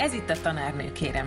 [0.00, 1.24] Ez itt a tanárnő, kérem.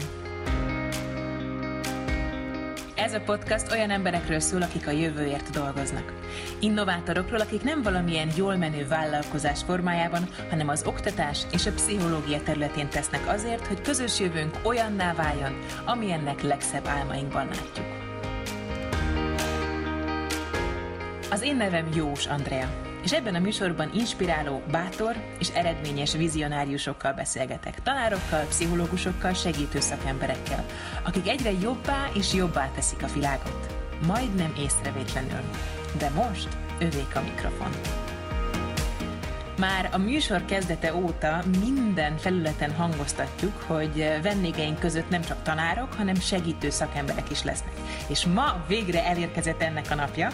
[2.96, 6.14] Ez a podcast olyan emberekről szól, akik a jövőért dolgoznak.
[6.60, 12.90] Innovátorokról, akik nem valamilyen jól menő vállalkozás formájában, hanem az oktatás és a pszichológia területén
[12.90, 17.86] tesznek azért, hogy közös jövőnk olyanná váljon, amilyennek legszebb álmainkban látjuk.
[21.32, 27.82] Az én nevem Jós Andrea és ebben a műsorban inspiráló, bátor és eredményes vizionáriusokkal beszélgetek,
[27.82, 30.66] tanárokkal, pszichológusokkal, segítő szakemberekkel,
[31.04, 33.76] akik egyre jobbá és jobbá teszik a világot.
[34.08, 35.42] Majdnem észrevétlenül.
[35.98, 36.48] De most
[36.80, 37.72] övék a mikrofon.
[39.58, 46.16] Már a műsor kezdete óta minden felületen hangoztatjuk, hogy vendégeink között nem csak tanárok, hanem
[46.16, 47.74] segítő szakemberek is lesznek.
[48.08, 50.32] És ma végre elérkezett ennek a napja,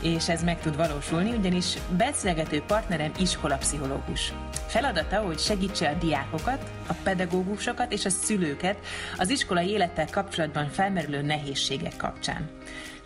[0.00, 4.32] és ez meg tud valósulni, ugyanis beszélgető partnerem iskolapszichológus.
[4.66, 8.76] Feladata, hogy segítse a diákokat, a pedagógusokat és a szülőket
[9.16, 12.50] az iskolai élettel kapcsolatban felmerülő nehézségek kapcsán.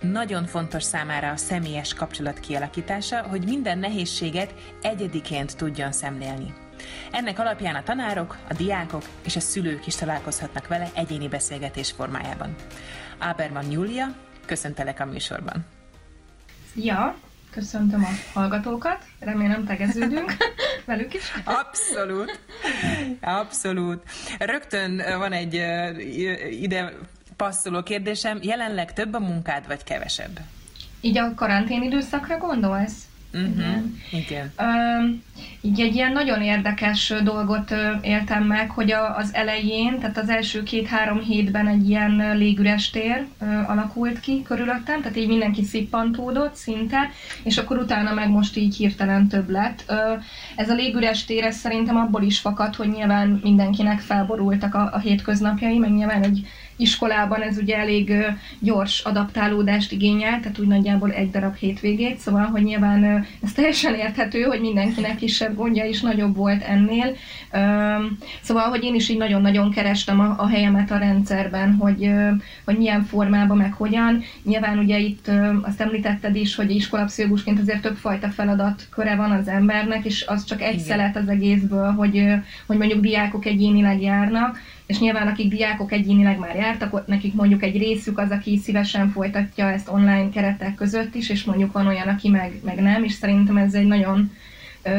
[0.03, 6.55] Nagyon fontos számára a személyes kapcsolat kialakítása, hogy minden nehézséget egyediként tudjon szemlélni.
[7.11, 12.55] Ennek alapján a tanárok, a diákok és a szülők is találkozhatnak vele egyéni beszélgetés formájában.
[13.19, 14.15] Áberman Júlia,
[14.47, 15.67] köszöntelek a műsorban.
[16.75, 17.17] Ja,
[17.51, 20.37] köszöntöm a hallgatókat, remélem tegeződünk
[20.85, 21.33] velük is.
[21.45, 22.41] Abszolút,
[23.21, 24.03] abszolút.
[24.39, 25.55] Rögtön van egy
[26.51, 26.93] ide
[27.43, 30.41] passzoló kérdésem, jelenleg több a munkád, vagy kevesebb?
[31.01, 33.07] Így a karantén időszakra gondolsz?
[33.35, 33.51] Uh-huh.
[33.57, 34.01] Igen.
[34.11, 34.53] Igen.
[34.59, 35.15] Uh,
[35.61, 40.63] így egy ilyen nagyon érdekes dolgot éltem meg, hogy a, az elején, tehát az első
[40.63, 47.11] két-három hétben egy ilyen légüres tér uh, alakult ki körülöttem, tehát így mindenki szippantódott szinte,
[47.43, 49.85] és akkor utána meg most így hirtelen több lett.
[49.89, 50.25] Uh,
[50.57, 54.99] ez a légüres tér ez szerintem abból is fakad, hogy nyilván mindenkinek felborultak a, a
[54.99, 56.47] hétköznapjai, meg nyilván egy
[56.83, 58.13] iskolában ez ugye elég
[58.59, 64.43] gyors adaptálódást igényel, tehát úgy nagyjából egy darab hétvégét, szóval, hogy nyilván ez teljesen érthető,
[64.43, 67.17] hogy mindenkinek kisebb gondja is nagyobb volt ennél.
[68.41, 72.11] Szóval, hogy én is így nagyon-nagyon kerestem a, a helyemet a rendszerben, hogy,
[72.65, 74.23] hogy milyen formában, meg hogyan.
[74.43, 75.31] Nyilván ugye itt
[75.63, 80.63] azt említetted is, hogy iskolapszichológusként azért többfajta feladat köre van az embernek, és az csak
[80.63, 80.85] egy Igen.
[80.85, 82.25] szelet az egészből, hogy,
[82.67, 84.59] hogy mondjuk diákok egyénileg járnak,
[84.93, 89.71] és nyilván akik diákok egyénileg már jártak, nekik mondjuk egy részük az, aki szívesen folytatja
[89.71, 93.57] ezt online keretek között is, és mondjuk van olyan, aki meg, meg nem, és szerintem
[93.57, 94.33] ez egy nagyon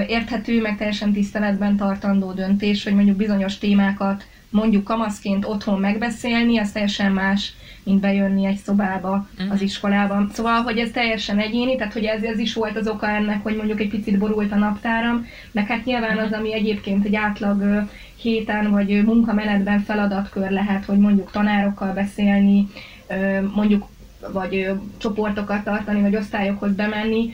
[0.07, 6.71] érthető, meg teljesen tiszteletben tartandó döntés, hogy mondjuk bizonyos témákat mondjuk kamaszként otthon megbeszélni, az
[6.71, 9.63] teljesen más, mint bejönni egy szobába az mhm.
[9.63, 10.29] iskolában.
[10.33, 13.55] Szóval, hogy ez teljesen egyéni, tehát hogy ez, ez is volt az oka ennek, hogy
[13.55, 17.87] mondjuk egy picit borult a naptáram, meg hát nyilván az, ami egyébként egy átlag
[18.23, 22.67] héten vagy munkamenetben feladatkör lehet, hogy mondjuk tanárokkal beszélni,
[23.53, 23.85] mondjuk
[24.31, 27.33] vagy csoportokat tartani, vagy osztályokhoz bemenni,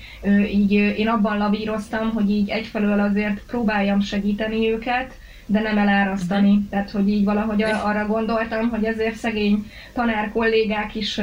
[0.51, 5.18] így én abban lavíroztam, hogy így egyfelől azért próbáljam segíteni őket,
[5.51, 6.49] de nem elárasztani.
[6.49, 6.69] Uh-huh.
[6.69, 11.21] Tehát, hogy így valahogy arra gondoltam, hogy ezért szegény tanár kollégák is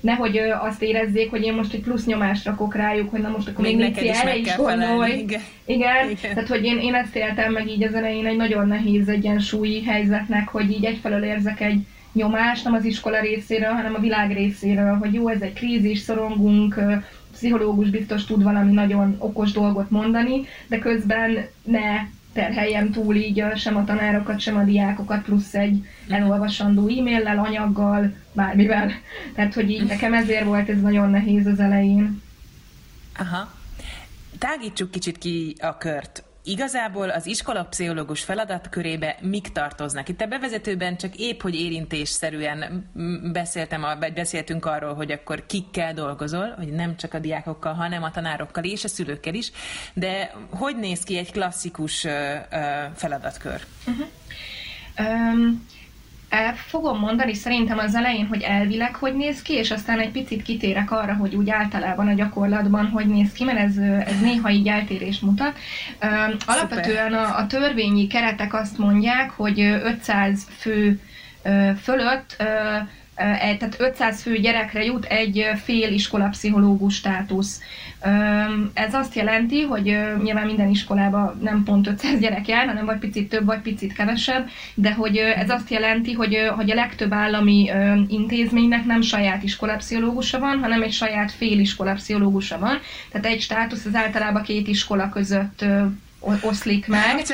[0.00, 3.64] nehogy azt érezzék, hogy én most egy plusz nyomást rakok rájuk, hogy na most akkor
[3.64, 5.12] még, még is erre is gondolj.
[5.12, 5.40] Igen.
[5.64, 6.10] Igen.
[6.10, 6.34] Igen.
[6.34, 10.48] Tehát, hogy én, én ezt éltem meg így az elején egy nagyon nehéz egyensúlyi helyzetnek,
[10.48, 15.14] hogy így egyfelől érzek egy nyomást, nem az iskola részéről, hanem a világ részéről, hogy
[15.14, 16.80] jó, ez egy krízis, szorongunk,
[17.32, 22.00] pszichológus biztos tud valami nagyon okos dolgot mondani, de közben ne
[22.34, 28.90] terheljem túl így sem a tanárokat, sem a diákokat, plusz egy elolvasandó e-maillel, anyaggal, bármivel.
[29.34, 32.22] Tehát, hogy így nekem ezért volt ez nagyon nehéz az elején.
[33.18, 33.52] Aha.
[34.38, 36.24] Tágítsuk kicsit ki a kört.
[36.46, 40.08] Igazából az iskolapszichológus feladatkörébe mik tartoznak?
[40.08, 42.90] Itt a bevezetőben csak épp, hogy érintésszerűen
[43.32, 48.64] beszéltem, beszéltünk arról, hogy akkor kikkel dolgozol, hogy nem csak a diákokkal, hanem a tanárokkal
[48.64, 49.50] és a szülőkkel is,
[49.94, 52.06] de hogy néz ki egy klasszikus
[52.94, 53.66] feladatkör?
[53.86, 54.06] Uh-huh.
[54.98, 55.66] Um,
[56.34, 60.42] el fogom mondani szerintem az elején, hogy elvileg hogy néz ki, és aztán egy picit
[60.42, 63.76] kitérek arra, hogy úgy általában a gyakorlatban hogy néz ki, mert ez,
[64.06, 65.56] ez néha így eltérést mutat.
[66.46, 71.00] Alapvetően a, a törvényi keretek azt mondják, hogy 500 fő
[71.82, 72.36] fölött
[73.14, 77.60] tehát 500 fő gyerekre jut egy fél iskola pszichológus státusz.
[78.74, 83.28] Ez azt jelenti, hogy nyilván minden iskolában nem pont 500 gyerek jár, hanem vagy picit
[83.28, 87.70] több, vagy picit kevesebb, de hogy ez azt jelenti, hogy, hogy a legtöbb állami
[88.08, 92.78] intézménynek nem saját iskolapszichológusa van, hanem egy saját fél iskolapszichológusa van.
[93.10, 95.64] Tehát egy státusz az általában két iskola között
[96.40, 97.24] oszlik meg.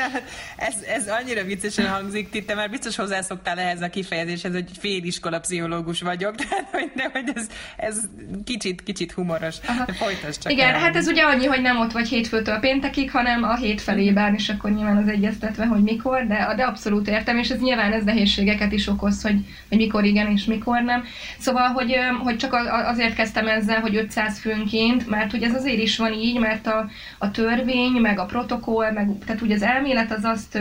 [0.55, 6.01] ez, ez annyira viccesen hangzik, Titte, mert biztos hozzászoktál ehhez a kifejezéshez, hogy féliskola pszichológus
[6.01, 7.47] vagyok, de hogy, de, hogy ez,
[7.77, 7.99] ez
[8.45, 9.55] kicsit, kicsit humoros.
[9.87, 10.79] Folytasd csak Igen, el.
[10.79, 14.49] hát ez ugye annyi, hogy nem ott vagy hétfőtől péntekig, hanem a hét felében, és
[14.49, 18.71] akkor nyilván az egyeztetve, hogy mikor, de, de abszolút értem, és ez nyilván ez nehézségeket
[18.71, 21.03] is okoz, hogy, hogy mikor igen és mikor nem.
[21.39, 22.53] Szóval, hogy, hogy csak
[22.85, 26.89] azért kezdtem ezzel, hogy 500 főnként, mert hogy ez azért is van így, mert a,
[27.17, 30.59] a törvény, meg a protokoll, meg, tehát ugye az elmélet az azt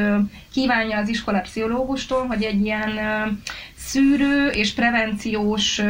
[0.52, 2.90] kívánja az iskola pszichológustól, hogy egy ilyen
[3.76, 5.80] szűrő és prevenciós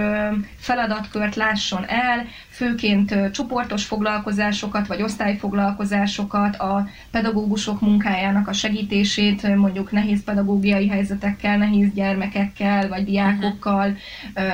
[0.58, 2.26] feladatkört lásson el,
[2.60, 11.92] főként csoportos foglalkozásokat vagy osztályfoglalkozásokat, a pedagógusok munkájának a segítését, mondjuk nehéz pedagógiai helyzetekkel, nehéz
[11.94, 13.96] gyermekekkel vagy diákokkal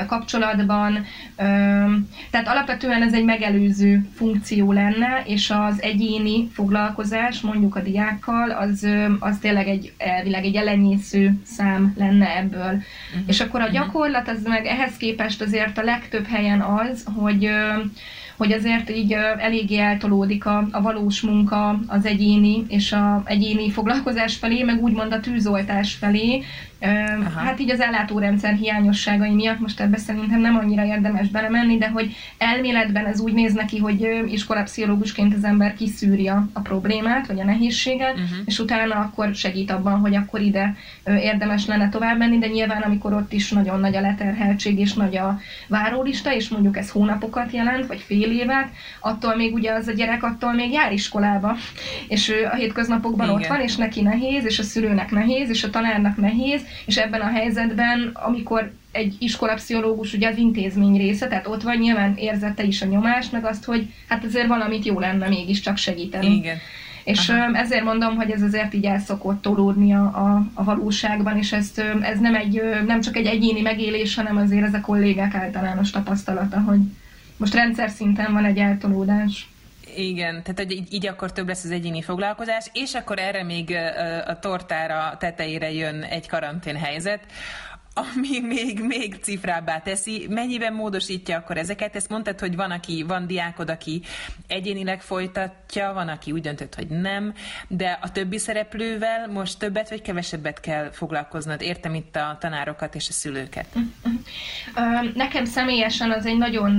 [0.06, 1.04] kapcsolatban.
[2.30, 8.86] Tehát alapvetően ez egy megelőző funkció lenne, és az egyéni foglalkozás mondjuk a diákkal, az,
[9.18, 12.60] az tényleg egy elvileg egy elenyésző szám lenne ebből.
[12.60, 13.22] Uh-huh.
[13.26, 13.72] És akkor a mhm.
[13.72, 17.50] gyakorlat az meg ehhez képest azért a legtöbb helyen az, hogy
[17.96, 18.25] Mm-hmm.
[18.36, 24.36] Hogy azért így eléggé eltolódik a, a valós munka az egyéni és a egyéni foglalkozás
[24.36, 26.44] felé, meg úgymond a tűzoltás felé,
[26.80, 27.40] Aha.
[27.40, 32.16] Hát így az ellátórendszer hiányosságai miatt most ebbe szerintem nem annyira érdemes belemenni, de hogy
[32.38, 38.12] elméletben ez úgy néz neki, hogy iskolapszichológusként az ember kiszűrja a problémát, vagy a nehézséget,
[38.12, 38.38] uh-huh.
[38.44, 43.12] és utána akkor segít abban, hogy akkor ide érdemes lenne tovább menni, de nyilván amikor
[43.12, 47.86] ott is nagyon nagy a leterheltség és nagy a várólista, és mondjuk ez hónapokat jelent,
[47.86, 48.68] vagy fél évet,
[49.00, 51.56] attól még ugye az a gyerek attól még jár iskolába,
[52.08, 53.40] és ő a hétköznapokban Igen.
[53.40, 57.20] ott van, és neki nehéz, és a szülőnek nehéz, és a tanárnak nehéz, és ebben
[57.20, 62.82] a helyzetben, amikor egy iskolapszichológus ugye az intézmény része, tehát ott van nyilván érzette is
[62.82, 66.34] a nyomást, meg azt, hogy hát azért valamit jó lenne mégiscsak segíteni.
[66.36, 66.56] Igen.
[67.06, 67.56] És Aha.
[67.56, 71.78] ezért mondom, hogy ez azért így el szokott tolódni a, a, a valóságban, és ezt,
[72.00, 76.60] ez nem, egy, nem csak egy egyéni megélés, hanem azért ez a kollégák általános tapasztalata,
[76.60, 76.78] hogy
[77.36, 79.48] most rendszer szinten van egy eltolódás.
[79.96, 83.76] Igen, tehát hogy így, így akkor több lesz az egyéni foglalkozás, és akkor erre még
[84.26, 87.20] a tortára tetejére jön egy karantén helyzet,
[87.98, 90.26] ami még, még cifrábbá teszi.
[90.30, 91.96] Mennyiben módosítja akkor ezeket?
[91.96, 94.02] Ezt mondtad, hogy van, aki, van diákod, aki
[94.46, 97.32] egyénileg folytatja, van, aki úgy döntött, hogy nem,
[97.68, 101.62] de a többi szereplővel most többet vagy kevesebbet kell foglalkoznod.
[101.62, 103.66] Értem itt a tanárokat és a szülőket.
[105.14, 106.72] Nekem személyesen az egy nagyon,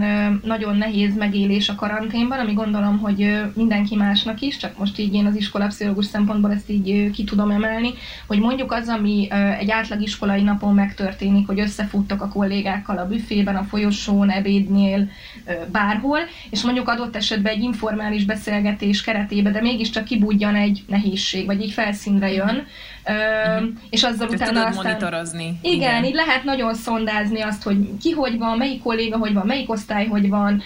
[0.43, 5.25] nagyon nehéz megélés a karanténban, ami gondolom, hogy mindenki másnak is, csak most így én
[5.25, 7.93] az iskolapszichológus szempontból ezt így ki tudom emelni,
[8.27, 9.27] hogy mondjuk az, ami
[9.59, 15.09] egy átlag iskolai napon megtörténik, történik, hogy összefuttok a kollégákkal a büfében, a folyosón, ebédnél,
[15.71, 16.19] bárhol,
[16.49, 21.71] és mondjuk adott esetben egy informális beszélgetés keretében, de mégiscsak kibudjan egy nehézség, vagy így
[21.71, 22.65] felszínre jön,
[23.07, 23.69] Uh-huh.
[23.89, 24.85] és azzal Te utána aztán...
[24.85, 25.59] monitorozni.
[25.61, 29.45] Igen, igen, így lehet nagyon szondázni azt, hogy ki hogy van, melyik kolléga hogy van,
[29.45, 30.61] melyik osztály hogy van.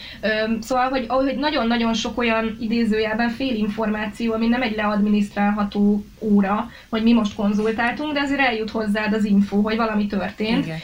[0.60, 7.14] Szóval, hogy, hogy nagyon-nagyon sok olyan idézőjelben félinformáció, ami nem egy leadminisztrálható óra, hogy mi
[7.14, 10.66] most konzultáltunk, de azért eljut hozzád az info, hogy valami történt.
[10.66, 10.80] Igen.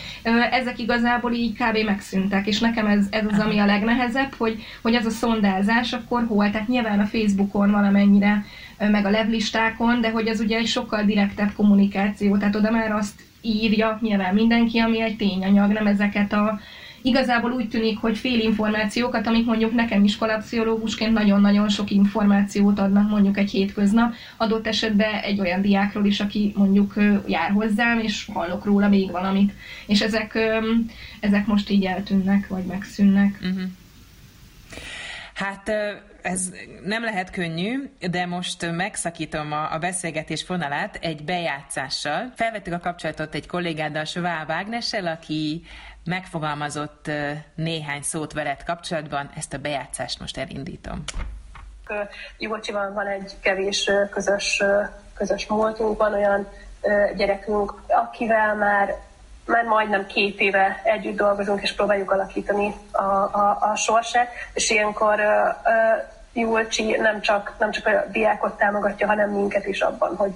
[0.51, 1.85] Ezek igazából így kb.
[1.85, 6.25] megszűntek, és nekem ez, ez az, ami a legnehezebb, hogy, hogy az a szondázás akkor
[6.27, 8.45] hol, tehát nyilván a Facebookon valamennyire
[8.77, 13.21] meg a levlistákon, de hogy ez ugye egy sokkal direktebb kommunikáció, tehát oda már azt
[13.41, 16.59] írja nyilván mindenki, ami egy tényanyag, nem ezeket a
[17.01, 23.37] igazából úgy tűnik, hogy fél információkat, amik mondjuk nekem iskolapszichológusként nagyon-nagyon sok információt adnak mondjuk
[23.37, 26.93] egy hétköznap, adott esetben egy olyan diákról is, aki mondjuk
[27.27, 29.53] jár hozzám, és hallok róla még valamit.
[29.85, 30.37] És ezek,
[31.19, 33.39] ezek most így eltűnnek, vagy megszűnnek.
[33.41, 33.61] Uh-huh.
[35.37, 35.71] Hát
[36.21, 36.49] ez
[36.83, 42.31] nem lehet könnyű, de most megszakítom a, beszélgetés fonalát egy bejátszással.
[42.35, 45.63] Felvettük a kapcsolatot egy kollégáddal, Sová Vágnessel, aki
[46.03, 47.11] megfogalmazott
[47.55, 49.29] néhány szót veled kapcsolatban.
[49.35, 51.03] Ezt a bejátszást most elindítom.
[52.37, 54.63] Jugocsival van egy kevés közös,
[55.13, 56.47] közös múltunk, van olyan
[57.15, 58.95] gyerekünk, akivel már
[59.47, 65.19] már majdnem két éve együtt dolgozunk, és próbáljuk alakítani a, a, a sorsát, és ilyenkor
[66.37, 70.31] Julcsi nem csak, nem csak a diákot támogatja, hanem minket is abban, hogy,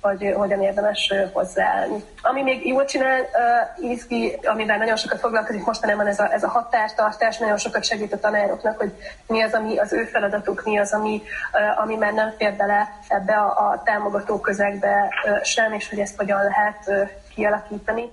[0.00, 2.04] hogy hogyan érdemes hozzáállni.
[2.22, 6.48] Ami még jól csinál, uh, izgi, amivel nagyon sokat foglalkozik mostanában ez a, ez a
[6.48, 8.92] határtartás, nagyon sokat segít a tanároknak, hogy
[9.26, 12.88] mi az, ami az ő feladatuk, mi az, ami, uh, ami már nem fér bele
[13.08, 18.10] ebbe a, a támogató közegbe uh, sem, és hogy ezt hogyan lehet uh, kialakítani.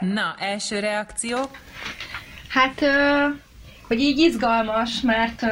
[0.00, 1.38] Na, első reakció?
[2.48, 2.84] Hát...
[3.86, 5.42] Hogy így izgalmas, mert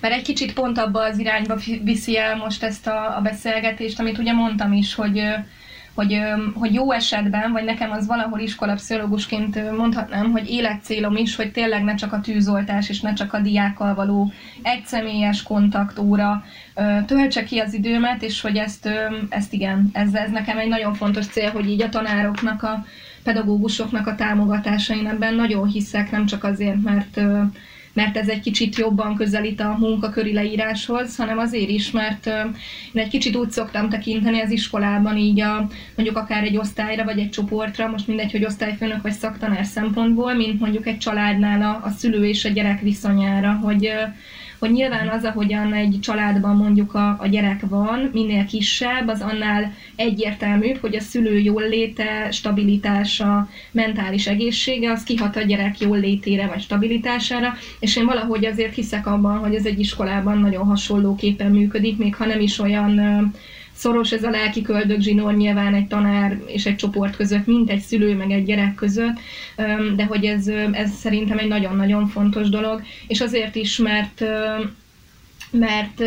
[0.00, 4.18] Mert egy kicsit pont abba az irányba viszi el most ezt a, a beszélgetést, amit
[4.18, 5.22] ugye mondtam is, hogy
[5.94, 6.20] hogy,
[6.54, 11.94] hogy jó esetben, vagy nekem az valahol iskolapszichológusként mondhatnám, hogy életcélom is, hogy tényleg ne
[11.94, 16.44] csak a tűzoltás, és ne csak a diákkal való egyszemélyes kontaktóra
[17.06, 18.88] töltse ki az időmet, és hogy ezt,
[19.28, 22.84] ezt igen, ez, ez nekem egy nagyon fontos cél, hogy így a tanároknak, a
[23.22, 27.20] pedagógusoknak a támogatása, én ebben nagyon hiszek, nem csak azért, mert
[27.98, 32.26] mert ez egy kicsit jobban közelít a munkaköri leíráshoz, hanem azért is, mert
[32.92, 37.18] én egy kicsit úgy szoktam tekinteni az iskolában így a, mondjuk akár egy osztályra vagy
[37.18, 41.90] egy csoportra, most mindegy, hogy osztályfőnök vagy szaktanár szempontból, mint mondjuk egy családnál a, a
[41.90, 43.90] szülő és a gyerek viszonyára, hogy
[44.58, 49.72] hogy nyilván az, ahogyan egy családban mondjuk a, a gyerek van, minél kisebb, az annál
[49.96, 56.46] egyértelműbb, hogy a szülő jól léte, stabilitása, mentális egészsége, az kihat a gyerek jól létére
[56.46, 61.98] vagy stabilitására, és én valahogy azért hiszek abban, hogy ez egy iskolában nagyon hasonlóképpen működik,
[61.98, 63.32] még ha nem is olyan
[63.78, 68.14] szoros ez a lelki köldögzsinór nyilván egy tanár és egy csoport között, mint egy szülő
[68.14, 69.18] meg egy gyerek között,
[69.96, 74.24] de hogy ez, ez szerintem egy nagyon-nagyon fontos dolog, és azért is, mert
[75.50, 76.02] mert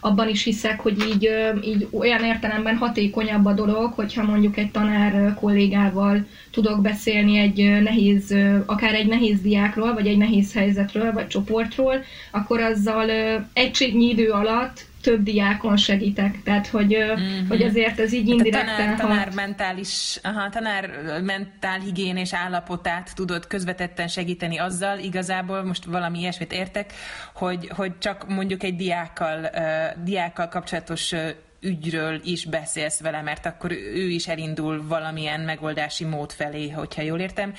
[0.00, 1.30] abban is hiszek, hogy így,
[1.64, 8.34] így olyan értelemben hatékonyabb a dolog, hogyha mondjuk egy tanár kollégával tudok beszélni egy nehéz,
[8.66, 13.10] akár egy nehéz diákról, vagy egy nehéz helyzetről, vagy csoportról, akkor azzal
[13.52, 17.48] egységnyi idő alatt több diákon segítek, tehát hogy, mm-hmm.
[17.48, 20.90] hogy azért ez így indirekten tanár, tanár mentális, aha, tanár
[21.22, 26.92] mentál higiénés állapotát tudod közvetetten segíteni azzal, igazából most valami ilyesmit értek,
[27.34, 31.28] hogy, hogy csak mondjuk egy diákkal, uh, diákkal kapcsolatos uh,
[31.60, 37.18] ügyről is beszélsz vele, mert akkor ő is elindul valamilyen megoldási mód felé, hogyha jól
[37.18, 37.52] értem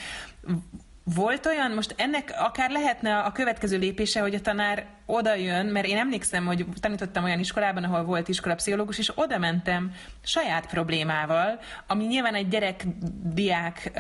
[1.04, 5.86] volt olyan, most ennek akár lehetne a következő lépése, hogy a tanár oda jön, mert
[5.86, 9.92] én emlékszem, hogy tanítottam olyan iskolában, ahol volt iskolapszichológus, és oda mentem
[10.24, 13.92] saját problémával, ami nyilván egy gyerek-diák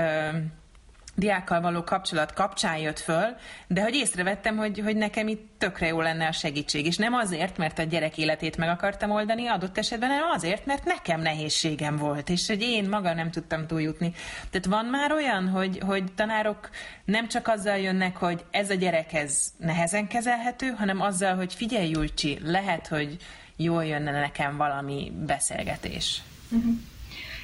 [1.19, 3.35] diákkal való kapcsolat kapcsán jött föl,
[3.67, 6.85] de hogy észrevettem, hogy, hogy nekem itt tökre jó lenne a segítség.
[6.85, 10.85] És nem azért, mert a gyerek életét meg akartam oldani, adott esetben, hanem azért, mert
[10.85, 14.13] nekem nehézségem volt, és hogy én maga nem tudtam túljutni.
[14.49, 16.69] Tehát van már olyan, hogy, hogy tanárok
[17.05, 21.89] nem csak azzal jönnek, hogy ez a gyerek ez nehezen kezelhető, hanem azzal, hogy figyelj,
[21.89, 23.17] Julcsi, lehet, hogy
[23.55, 26.21] jól jönne nekem valami beszélgetés.
[26.49, 26.73] Uh-huh.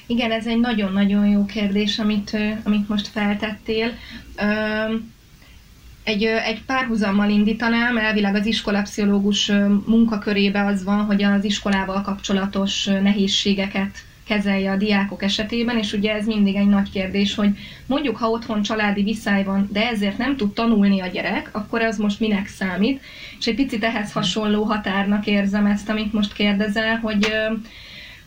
[0.07, 3.91] Igen, ez egy nagyon-nagyon jó kérdés, amit, amit most feltettél.
[6.03, 9.51] Egy, egy párhuzammal indítanám, elvileg az iskolapszichológus
[9.85, 13.97] munkakörébe az van, hogy az iskolával kapcsolatos nehézségeket
[14.27, 17.49] kezelje a diákok esetében, és ugye ez mindig egy nagy kérdés, hogy
[17.85, 21.97] mondjuk, ha otthon családi viszály van, de ezért nem tud tanulni a gyerek, akkor az
[21.97, 23.01] most minek számít?
[23.39, 27.31] És egy picit ehhez hasonló határnak érzem ezt, amit most kérdezel, hogy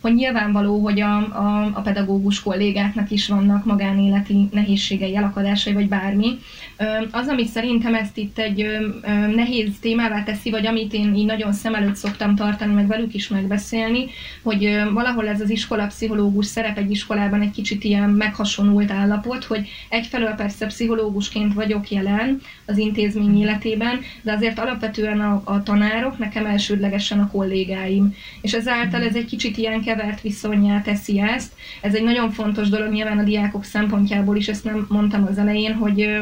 [0.01, 6.39] hogy nyilvánvaló, hogy a, a, a pedagógus kollégáknak is vannak magánéleti nehézségei, elakadásai, vagy bármi.
[7.11, 8.67] Az, amit szerintem ezt itt egy
[9.35, 13.29] nehéz témává teszi, vagy amit én így nagyon szem előtt szoktam tartani, meg velük is
[13.29, 14.07] megbeszélni,
[14.43, 20.33] hogy valahol ez az iskolapszichológus szerep egy iskolában egy kicsit ilyen meghasonult állapot, hogy egyfelől
[20.33, 27.19] persze pszichológusként vagyok jelen az intézmény életében, de azért alapvetően a, a tanárok nekem elsődlegesen
[27.19, 28.15] a kollégáim.
[28.41, 31.53] És ezáltal ez egy kicsit ilyen kevert viszonyá teszi ezt.
[31.81, 35.75] Ez egy nagyon fontos dolog nyilván a diákok szempontjából is, ezt nem mondtam az elején,
[35.75, 36.19] hogy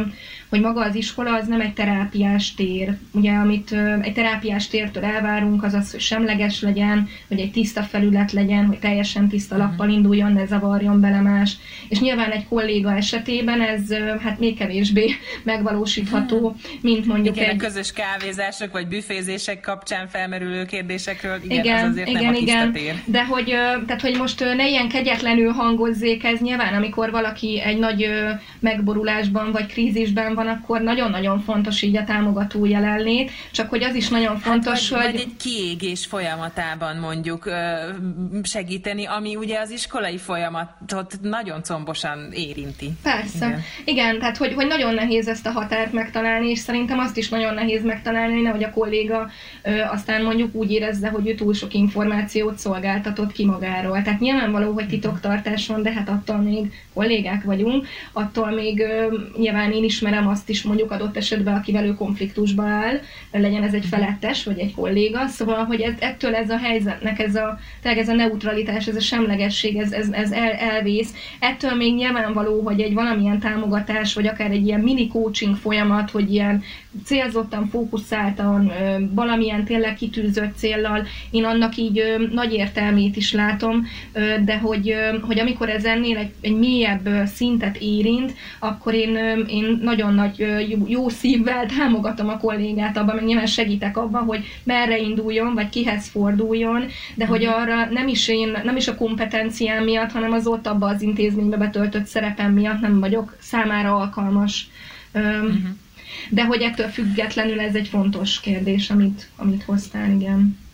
[0.49, 2.97] hogy maga az iskola az nem egy terápiás tér.
[3.12, 3.73] Ugye, amit
[4.03, 8.79] egy terápiás tértől elvárunk, az az, hogy semleges legyen, hogy egy tiszta felület legyen, hogy
[8.79, 9.65] teljesen tiszta mhm.
[9.65, 11.57] lappal induljon, ne zavarjon bele más.
[11.88, 15.11] És nyilván egy kolléga esetében ez hát még kevésbé
[15.45, 16.59] megvalósítható, mhm.
[16.81, 17.55] mint mondjuk igen, egy...
[17.55, 22.37] a közös kávézások vagy büfézések kapcsán felmerülő kérdésekről, igen, igen az azért igen, nem a
[22.37, 22.73] igen.
[22.73, 22.95] tér.
[23.05, 23.45] De hogy,
[23.87, 28.09] tehát, hogy most ne ilyen kegyetlenül hangozzék ez nyilván, amikor valaki egy nagy
[28.61, 34.09] megborulásban vagy krízisben van, akkor nagyon-nagyon fontos így a támogató jelenlét, csak hogy az is
[34.09, 35.21] nagyon hát fontos, hát, vagy, hogy...
[35.21, 37.50] Vagy egy kiégés folyamatában mondjuk
[38.43, 42.90] segíteni, ami ugye az iskolai folyamatot nagyon combosan érinti.
[43.02, 43.47] Persze.
[43.47, 47.28] Igen, Igen tehát hogy, hogy nagyon nehéz ezt a határt megtalálni, és szerintem azt is
[47.28, 49.31] nagyon nehéz megtalálni, hogy a kolléga
[49.62, 54.02] ö, aztán mondjuk úgy érezze, hogy ő túl sok információt szolgáltatott ki magáról.
[54.02, 59.73] Tehát nyilvánvaló, hogy titoktartás van, de hát attól még kollégák vagyunk, attól még ö, nyilván
[59.73, 63.00] én ismerem azt is mondjuk adott esetben, akivel ő konfliktusba áll,
[63.33, 67.35] legyen ez egy felettes, vagy egy kolléga, szóval, hogy ez, ettől ez a helyzetnek, ez
[67.35, 71.14] a, tényleg ez a neutralitás, ez a semlegesség, ez, ez, ez el, elvész.
[71.40, 76.33] Ettől még nyilvánvaló, hogy egy valamilyen támogatás, vagy akár egy ilyen mini coaching folyamat, hogy
[76.33, 76.62] ilyen
[77.05, 78.73] célzottan, fókuszáltan,
[79.15, 83.87] valamilyen tényleg kitűzött céllal, én annak így nagy értelmét is látom,
[84.45, 89.17] de hogy, hogy amikor ez ennél egy, egy mélyebb szintet érint, akkor én,
[89.49, 90.47] én nagyon nagy
[90.87, 96.09] jó szívvel támogatom a kollégát abban, meg nyilván segítek abban, hogy merre induljon, vagy kihez
[96.09, 96.85] forduljon,
[97.15, 97.53] de hogy mhm.
[97.53, 101.57] arra nem is én, nem is a kompetenciám miatt, hanem az ott abban az intézménybe
[101.57, 104.69] betöltött szerepem miatt nem vagyok számára alkalmas.
[105.15, 105.55] Uh-huh.
[106.31, 110.65] De hogy ettől függetlenül ez egy fontos kérdés, amit, amit hoztál, igen.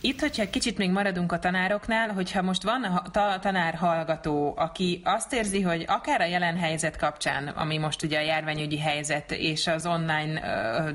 [0.00, 5.32] Itt, hogyha kicsit még maradunk a tanároknál, hogyha most van a tanár hallgató, aki azt
[5.32, 9.86] érzi, hogy akár a jelen helyzet kapcsán, ami most ugye a járványügyi helyzet és az
[9.86, 10.40] online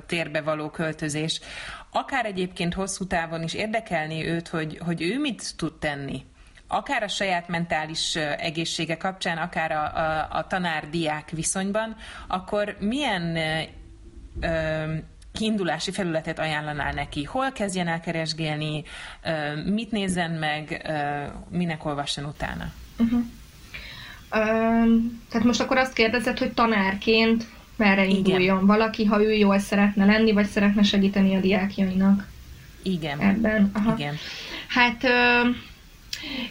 [0.08, 1.40] térbe való költözés,
[1.92, 6.24] akár egyébként hosszú távon is érdekelni őt, hogy, hogy ő mit tud tenni
[6.74, 11.96] akár a saját mentális egészsége kapcsán, akár a, a, a tanár-diák viszonyban,
[12.27, 13.38] akkor milyen
[14.42, 14.94] ö,
[15.34, 17.24] kiindulási felületet ajánlanál neki?
[17.24, 18.84] Hol kezdjen el keresgélni,
[19.24, 21.24] ö, mit nézzen meg, ö,
[21.58, 22.72] minek olvasson utána?
[22.98, 23.22] Uh-huh.
[24.36, 28.65] Um, tehát most akkor azt kérdezed, hogy tanárként merre induljon Igen.
[28.65, 32.27] valaki, ha ő jól szeretne lenni, vagy szeretne segíteni a diákjainak?
[32.84, 33.20] Igen.
[33.20, 33.72] Ebben.
[33.74, 33.94] Aha.
[33.98, 34.15] Igen.
[34.68, 35.03] Hát...
[35.03, 35.56] Uh,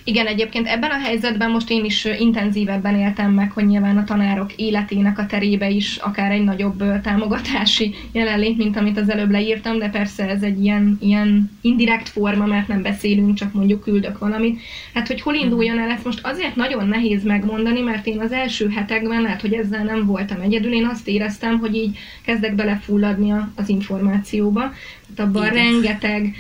[0.05, 4.53] igen, egyébként ebben a helyzetben most én is intenzívebben éltem meg, hogy nyilván a tanárok
[4.57, 9.89] életének a terébe is akár egy nagyobb támogatási jelenlét, mint amit az előbb leírtam, de
[9.89, 14.61] persze ez egy ilyen, ilyen indirekt forma, mert nem beszélünk, csak mondjuk küldök valamit.
[14.95, 18.69] Hát, hogy hol induljon el, ezt most azért nagyon nehéz megmondani, mert én az első
[18.69, 23.69] hetekben, lehet, hogy ezzel nem voltam egyedül, én azt éreztem, hogy így kezdek belefulladni az
[23.69, 24.73] információba,
[25.15, 25.65] tehát abban Igen.
[25.65, 26.35] rengeteg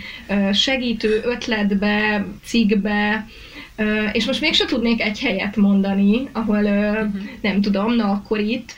[0.52, 3.26] segítő ötletbe, cikkbe,
[4.12, 7.06] és most mégsem tudnék egy helyet mondani, ahol uh-huh.
[7.40, 8.74] nem tudom, na akkor itt.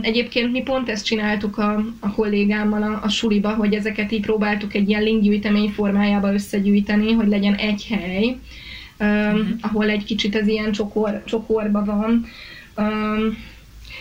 [0.00, 4.74] Egyébként mi pont ezt csináltuk a, a kollégámmal a, a suliba, hogy ezeket így próbáltuk
[4.74, 8.36] egy ilyen linkgyűjtemény formájába összegyűjteni, hogy legyen egy hely,
[8.98, 9.46] uh-huh.
[9.60, 12.26] ahol egy kicsit ez ilyen csokor, csokorba van.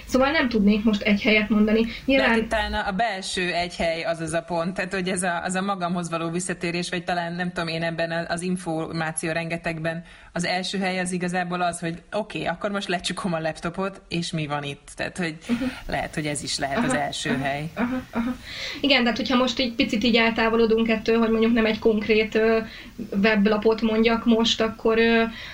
[0.06, 1.86] Szóval nem tudnék most egy helyet mondani.
[2.06, 2.40] Nyilván...
[2.40, 5.56] De talán a belső egy hely az az a pont, tehát hogy ez a, az
[5.56, 10.04] a magamhoz való visszatérés, vagy talán nem tudom én ebben az információ rengetegben
[10.38, 14.32] az első hely az igazából az, hogy oké, okay, akkor most lecsukom a laptopot, és
[14.32, 14.92] mi van itt?
[14.96, 15.70] Tehát, hogy uh-huh.
[15.88, 17.70] lehet, hogy ez is lehet aha, az első aha, hely.
[17.76, 18.36] Aha, aha.
[18.82, 22.40] Igen, tehát hogyha most egy picit így eltávolodunk ettől, hogy mondjuk nem egy konkrét
[23.22, 25.00] weblapot mondjak most, akkor,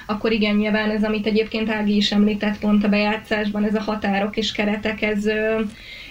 [0.05, 4.32] akkor igen, nyilván ez, amit egyébként Ági is említett pont a bejátszásban, ez a határok
[4.37, 5.25] és keretek, ez,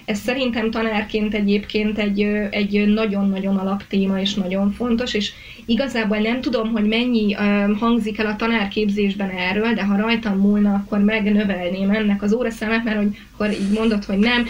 [0.04, 5.32] ez szerintem tanárként egyébként egy, egy nagyon-nagyon alaptéma és nagyon fontos, és
[5.64, 7.32] igazából nem tudom, hogy mennyi
[7.78, 12.96] hangzik el a tanárképzésben erről, de ha rajtam múlna, akkor megnövelném ennek az óraszámát, mert
[12.96, 14.46] hogy akkor így mondod, hogy nem.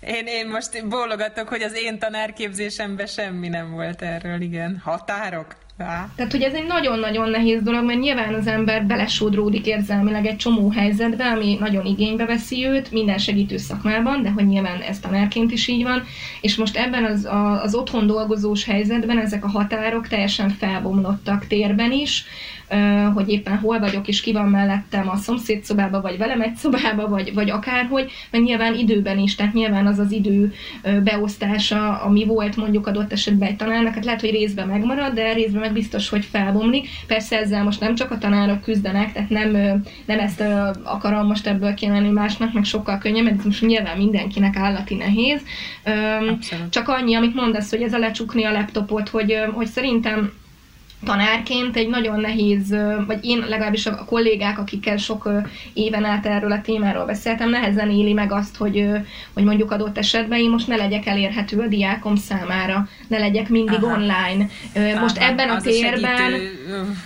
[0.00, 4.80] Én, én most bólogatok, hogy az én tanárképzésemben semmi nem volt erről, igen.
[4.84, 5.56] Határok?
[5.78, 10.70] Tehát, hogy ez egy nagyon-nagyon nehéz dolog, mert nyilván az ember belesodródik érzelmileg egy csomó
[10.70, 15.68] helyzetbe, ami nagyon igénybe veszi őt, minden segítő szakmában, de hogy nyilván ez tanárként is
[15.68, 16.02] így van,
[16.40, 21.92] és most ebben az, a, az otthon dolgozós helyzetben ezek a határok teljesen felbomlottak térben
[21.92, 22.24] is,
[23.14, 27.08] hogy éppen hol vagyok, és ki van mellettem a szomszéd szobába, vagy velem egy szobába,
[27.08, 30.52] vagy, vagy akárhogy, meg nyilván időben is, tehát nyilván az az idő
[31.04, 35.60] beosztása, ami volt mondjuk adott esetben egy tanárnak, hát lehet, hogy részben megmarad, de részben
[35.68, 36.88] meg biztos, hogy felbomlik.
[37.06, 39.50] Persze ezzel most nem csak a tanárok küzdenek, tehát nem,
[40.06, 40.44] nem ezt
[40.82, 45.40] akarom most ebből kiemelni másnak, meg sokkal könnyebb, mert ez most nyilván mindenkinek állati nehéz.
[46.30, 46.70] Abszolút.
[46.70, 50.32] Csak annyi, amit mondasz, hogy ez a lecsukni a laptopot, hogy, hogy szerintem
[51.04, 55.30] tanárként egy nagyon nehéz, vagy én legalábbis a kollégák, akikkel sok
[55.72, 58.88] éven át erről a témáról beszéltem, nehezen éli meg azt, hogy,
[59.32, 63.82] hogy mondjuk adott esetben én most ne legyek elérhető a diákom számára, ne legyek mindig
[63.82, 63.94] Aha.
[63.94, 64.46] online.
[65.00, 66.32] Most Aha, ebben a térben...
[66.32, 66.96] A segítő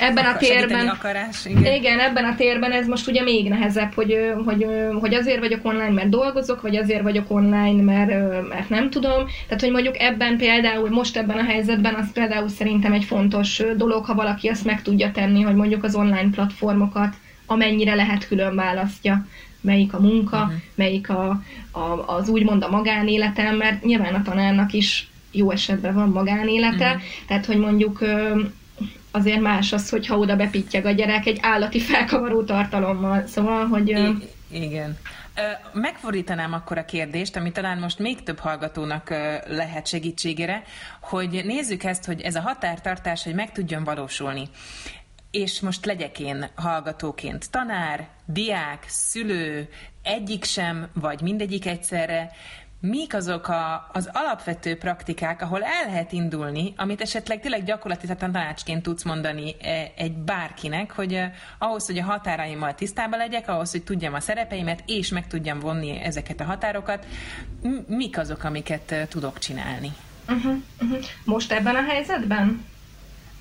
[0.00, 1.74] ebben a térben, akarás, igen.
[1.74, 1.98] igen.
[1.98, 4.66] ebben a térben ez most ugye még nehezebb, hogy, hogy,
[5.00, 8.10] hogy azért vagyok online, mert dolgozok, vagy azért vagyok online, mert,
[8.48, 9.26] mert nem tudom.
[9.46, 14.04] Tehát, hogy mondjuk ebben például, most ebben a helyzetben az például szerintem egy fontos dolog,
[14.04, 17.14] ha valaki azt meg tudja tenni, hogy mondjuk az online platformokat
[17.46, 19.26] amennyire lehet külön választja
[19.60, 20.54] melyik a munka, uh-huh.
[20.74, 26.08] melyik a, a, az úgymond a magánéletem, mert nyilván a tanárnak is jó esetben van
[26.08, 27.02] magánélete, uh-huh.
[27.26, 28.04] tehát hogy mondjuk
[29.10, 33.26] azért más az, hogyha oda bepittyeg a gyerek egy állati felkavaró tartalommal.
[33.26, 33.88] Szóval, hogy...
[33.88, 34.98] I- igen.
[35.72, 39.08] Megfordítanám akkor a kérdést, ami talán most még több hallgatónak
[39.46, 40.62] lehet segítségére,
[41.00, 44.48] hogy nézzük ezt, hogy ez a határtartás, hogy meg tudjon valósulni.
[45.30, 49.68] És most legyek én hallgatóként tanár, diák, szülő,
[50.02, 52.30] egyik sem, vagy mindegyik egyszerre,
[52.80, 58.82] mik azok a, az alapvető praktikák, ahol el lehet indulni, amit esetleg tényleg gyakorlatilag tanácsként
[58.82, 63.82] tudsz mondani e, egy bárkinek, hogy eh, ahhoz, hogy a határaimmal tisztában legyek, ahhoz, hogy
[63.82, 67.06] tudjam a szerepeimet, és meg tudjam vonni ezeket a határokat,
[67.86, 69.92] mik azok, amiket eh, tudok csinálni?
[70.28, 70.98] Uh-huh, uh-huh.
[71.24, 72.64] Most ebben a helyzetben?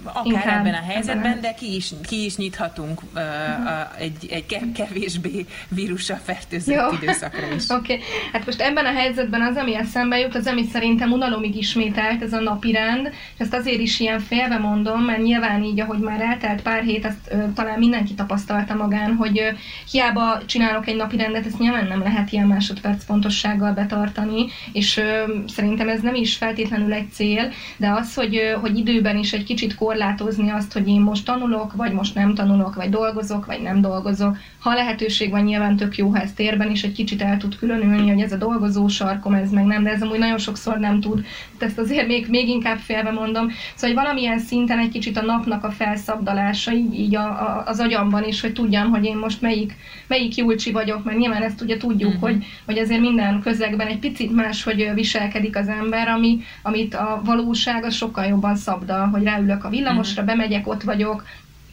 [0.03, 3.21] Akár Inkább ebben a helyzetben, de ki is, ki is nyithatunk uh,
[3.63, 6.88] uh, egy, egy kevésbé vírussal fertőzött Jó.
[7.01, 7.69] időszakra is.
[7.79, 8.05] Oké, okay.
[8.31, 12.33] hát most ebben a helyzetben az, ami eszembe jut, az, ami szerintem unalomig ismételt, ez
[12.33, 16.21] a napi rend, és ezt azért is ilyen félve mondom, mert nyilván így, ahogy már
[16.21, 19.57] eltelt pár hét, ezt uh, talán mindenki tapasztalta magán, hogy uh,
[19.91, 25.03] hiába csinálok egy napi rendet, ezt nyilván nem lehet ilyen másodperc pontossággal betartani, és uh,
[25.47, 29.43] szerintem ez nem is feltétlenül egy cél, de az, hogy, uh, hogy időben is egy
[29.43, 33.82] kicsit korlátozni azt, hogy én most tanulok, vagy most nem tanulok, vagy dolgozok, vagy nem
[33.82, 34.38] dolgozok.
[34.60, 38.10] Ha lehetőség van, nyilván tök jó, ha ez térben is egy kicsit el tud különülni,
[38.10, 41.25] hogy ez a dolgozó sarkom, ez meg nem, de ez amúgy nagyon sokszor nem tud.
[41.58, 43.49] De ezt azért még, még inkább félve mondom.
[43.75, 47.80] Szóval, hogy valamilyen szinten egy kicsit a napnak a felszabdalása, így, így a, a, az
[47.80, 49.75] agyamban is, hogy tudjam, hogy én most melyik,
[50.08, 52.19] melyik Julcsi vagyok, mert nyilván ezt ugye tudjuk, mm-hmm.
[52.19, 57.21] hogy, hogy azért minden közegben egy picit más, hogy viselkedik az ember, ami, amit a
[57.25, 60.38] valóság az sokkal jobban szabdal, hogy ráülök a villamosra, uh-huh.
[60.38, 61.24] bemegyek, ott vagyok,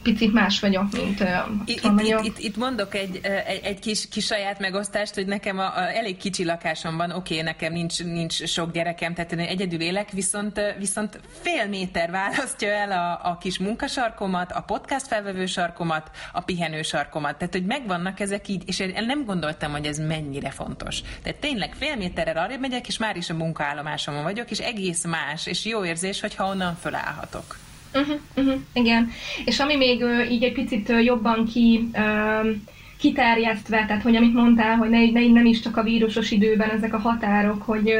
[0.03, 1.29] picit más vagyok, mint uh,
[1.65, 5.75] itt, itt, itt, itt mondok egy, egy, egy kis, kis saját megosztást, hogy nekem a,
[5.75, 9.81] a elég kicsi lakásom van, oké, okay, nekem nincs, nincs sok gyerekem, tehát én egyedül
[9.81, 16.11] élek, viszont, viszont fél méter választja el a, a kis munkasarkomat, a podcast felvevő sarkomat,
[16.31, 17.37] a pihenő sarkomat.
[17.37, 21.01] Tehát, hogy megvannak ezek így, és én nem gondoltam, hogy ez mennyire fontos.
[21.23, 25.45] Tehát tényleg fél méterrel arra megyek, és már is a munkaállomásomon vagyok, és egész más,
[25.45, 27.66] és jó érzés, hogyha onnan fölállhatok.
[27.99, 29.09] Uh-huh, uh-huh, igen.
[29.45, 32.49] És ami még uh, így egy picit uh, jobban ki uh,
[32.97, 36.93] kiterjesztve, tehát hogy amit mondtál, hogy ne, ne, nem is csak a vírusos időben ezek
[36.93, 37.93] a határok, hogy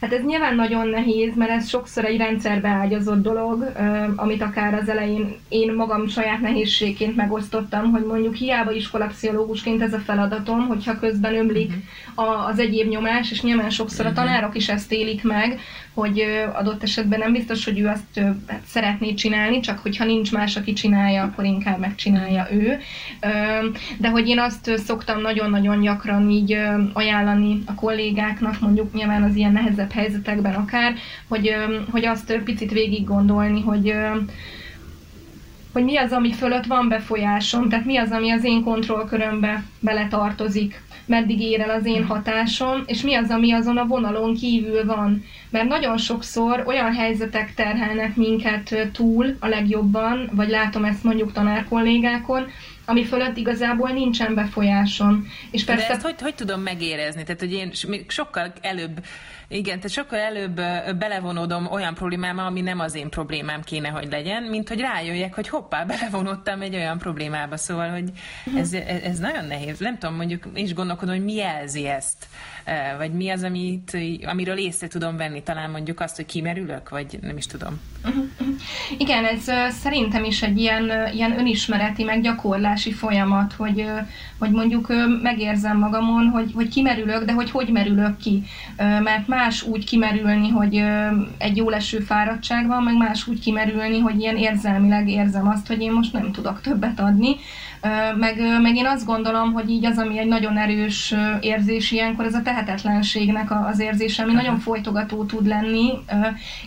[0.00, 3.72] Hát ez nyilván nagyon nehéz, mert ez sokszor egy rendszerbe ágyazott dolog,
[4.16, 9.98] amit akár az elején én magam saját nehézségként megosztottam, hogy mondjuk hiába iskolapszichológusként ez a
[9.98, 12.24] feladatom, hogyha közben ömlik mhm.
[12.48, 14.18] az egyéb nyomás, és nyilván sokszor a mhm.
[14.18, 15.60] tanárok is ezt élik meg,
[15.94, 18.20] hogy adott esetben nem biztos, hogy ő azt
[18.66, 22.78] szeretné csinálni, csak hogyha nincs más, aki csinálja, akkor inkább megcsinálja ő.
[23.98, 26.58] De hogy én azt szoktam nagyon-nagyon gyakran így
[26.92, 30.94] ajánlani a kollégáknak, mondjuk nyilván az ilyen nehezebb helyzetekben akár,
[31.28, 31.54] hogy,
[31.90, 33.94] hogy azt picit végig gondolni, hogy
[35.72, 40.82] hogy mi az, ami fölött van befolyásom, tehát mi az, ami az én kontrollkörömbe beletartozik
[41.08, 45.24] meddig ér el az én hatásom, és mi az, ami azon a vonalon kívül van.
[45.50, 52.46] Mert nagyon sokszor olyan helyzetek terhelnek minket túl a legjobban, vagy látom ezt mondjuk tanárkollégákon,
[52.84, 55.28] ami fölött igazából nincsen befolyásom.
[55.50, 55.86] És persze...
[55.86, 57.22] De ezt hogy, hogy tudom megérezni?
[57.22, 57.70] Tehát, hogy én
[58.06, 59.04] sokkal előbb
[59.50, 60.54] igen, tehát sokkal előbb
[60.98, 65.48] belevonódom olyan problémába, ami nem az én problémám kéne, hogy legyen, mint hogy rájöjjek, hogy
[65.48, 67.56] hoppá, belevonódtam egy olyan problémába.
[67.56, 68.10] Szóval, hogy
[68.56, 69.78] ez, ez nagyon nehéz.
[69.78, 72.26] Nem tudom, mondjuk én is gondolkodom, hogy mi jelzi ezt,
[72.98, 75.42] vagy mi az, amit, amiről észre tudom venni.
[75.42, 77.80] Talán mondjuk azt, hogy kimerülök, vagy nem is tudom.
[78.98, 83.84] Igen, ez szerintem is egy ilyen, ilyen önismereti, meg gyakorlási folyamat, hogy,
[84.38, 88.42] hogy mondjuk megérzem magamon, hogy, hogy kimerülök, de hogy hogy merülök ki.
[88.76, 90.82] Mert más úgy kimerülni, hogy
[91.38, 95.80] egy jó leső fáradtság van, meg más úgy kimerülni, hogy ilyen érzelmileg érzem azt, hogy
[95.80, 97.36] én most nem tudok többet adni.
[98.16, 102.34] Meg, meg én azt gondolom, hogy így az, ami egy nagyon erős érzés ilyenkor, ez
[102.34, 105.92] a tehetetlenségnek az érzése, ami nagyon folytogató tud lenni,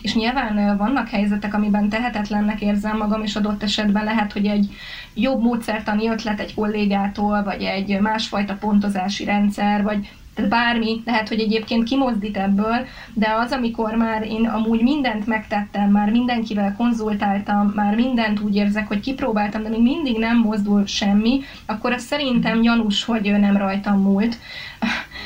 [0.02, 4.74] és nyilván vannak helyzetek, amiben tehetetlennek érzem magam, és adott esetben lehet, hogy egy
[5.14, 11.40] jobb módszertani ötlet egy kollégától, vagy egy másfajta pontozási rendszer, vagy tehát bármi, lehet, hogy
[11.40, 17.94] egyébként kimozdít ebből, de az, amikor már én amúgy mindent megtettem, már mindenkivel konzultáltam, már
[17.94, 23.04] mindent úgy érzek, hogy kipróbáltam, de még mindig nem mozdul semmi, akkor az szerintem gyanús,
[23.04, 24.38] hogy ő nem rajtam múlt.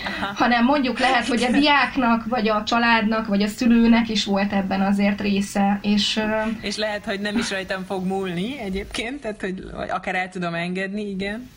[0.07, 0.33] Aha.
[0.35, 4.81] hanem mondjuk lehet, hogy a diáknak, vagy a családnak, vagy a szülőnek is volt ebben
[4.81, 5.79] azért része.
[5.83, 6.21] És,
[6.61, 11.09] és lehet, hogy nem is rajtam fog múlni egyébként, tehát hogy akár el tudom engedni,
[11.09, 11.49] igen.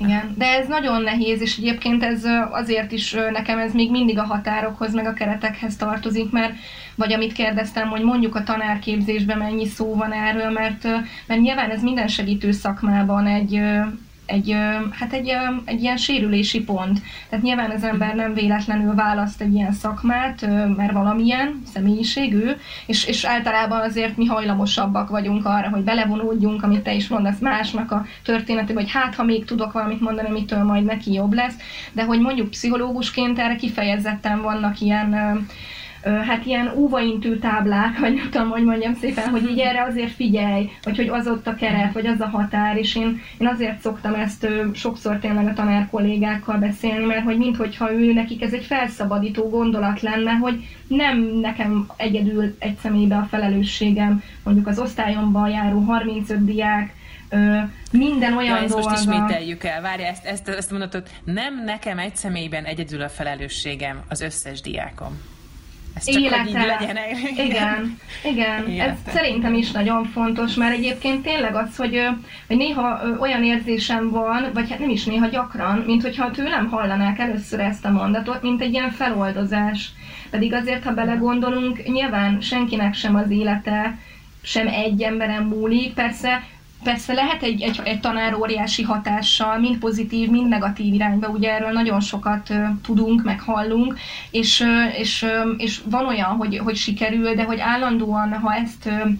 [0.00, 4.24] Igen, de ez nagyon nehéz, és egyébként ez azért is nekem ez még mindig a
[4.24, 6.54] határokhoz, meg a keretekhez tartozik, mert
[6.94, 10.84] vagy amit kérdeztem, hogy mondjuk a tanárképzésben mennyi szó van erről, mert,
[11.26, 13.60] mert nyilván ez minden segítő szakmában egy,
[14.28, 14.56] egy,
[14.90, 15.32] hát egy,
[15.64, 17.00] egy ilyen sérülési pont.
[17.28, 22.50] Tehát nyilván az ember nem véletlenül választ egy ilyen szakmát, mert valamilyen személyiségű,
[22.86, 27.90] és, és általában azért mi hajlamosabbak vagyunk arra, hogy belevonódjunk, amit te is mondasz másnak
[27.92, 31.56] a történetébe, hogy hát ha még tudok valamit mondani, mitől majd neki jobb lesz,
[31.92, 35.46] de hogy mondjuk pszichológusként erre kifejezetten vannak ilyen
[36.02, 40.70] hát ilyen óvaintő táblák, vagy nem tudom, hogy mondjam szépen, hogy így erre azért figyelj,
[40.82, 44.14] vagy hogy az ott a keret, vagy az a határ, és én, én azért szoktam
[44.14, 49.48] ezt sokszor tényleg a tanár kollégákkal beszélni, mert hogy minthogyha ő nekik ez egy felszabadító
[49.48, 56.44] gondolat lenne, hogy nem nekem egyedül egy személybe a felelősségem, mondjuk az osztályomban járó 35
[56.44, 56.96] diák,
[57.92, 58.90] minden olyan ja, ezt dolga...
[58.90, 64.02] most ismételjük el, várj, ezt, ezt, ezt mondatod, nem nekem egy személyben egyedül a felelősségem,
[64.08, 65.20] az összes diákom.
[65.98, 66.66] Ez csak Életre.
[66.66, 66.96] legyen.
[67.36, 68.80] Igen, igen.
[68.80, 72.08] Ez szerintem is nagyon fontos, mert egyébként tényleg az, hogy,
[72.46, 77.18] hogy néha olyan érzésem van, vagy hát nem is néha gyakran, mint hogyha tőlem hallanák
[77.18, 79.90] először ezt a mondatot, mint egy ilyen feloldozás.
[80.30, 83.98] Pedig azért, ha belegondolunk, nyilván senkinek sem az élete,
[84.42, 86.42] sem egy emberen múlik, persze
[86.82, 91.70] Persze lehet egy, egy, egy tanár óriási hatással, mind pozitív, mind negatív irányba, ugye erről
[91.70, 93.98] nagyon sokat uh, tudunk, meg hallunk,
[94.30, 98.86] és, uh, és, uh, és van olyan, hogy, hogy sikerül, de hogy állandóan, ha ezt
[98.86, 99.10] uh,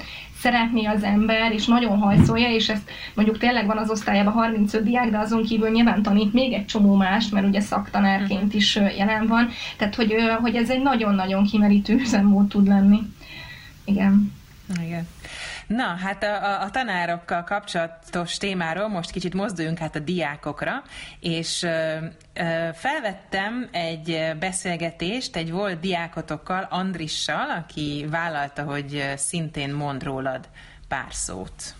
[0.40, 5.10] szeretné az ember, és nagyon hajszolja, és ezt mondjuk tényleg van az osztályában 35 diák,
[5.10, 9.48] de azon kívül nyilván tanít még egy csomó mást, mert ugye szaktanárként is jelen van,
[9.76, 12.98] tehát hogy, hogy ez egy nagyon-nagyon kimerítő üzemmód tud lenni.
[13.84, 14.32] Igen.
[14.84, 15.06] Igen.
[15.68, 20.82] Na, hát a, a, a tanárokkal kapcsolatos témáról most kicsit mozduljunk hát a diákokra,
[21.20, 30.02] és ö, ö, felvettem egy beszélgetést egy volt diákotokkal, Andrissal, aki vállalta, hogy szintén mond
[30.02, 30.48] rólad
[30.88, 31.74] pár szót.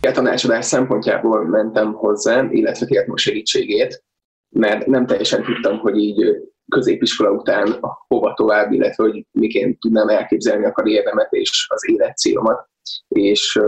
[0.00, 4.04] A tanácsadás szempontjából mentem hozzá, illetve kértem a segítségét,
[4.48, 6.36] mert nem teljesen tudtam, hogy így
[6.74, 12.68] középiskola után hova tovább, illetve hogy miként tudnám elképzelni a karrieremet és az életcélomat.
[13.08, 13.60] És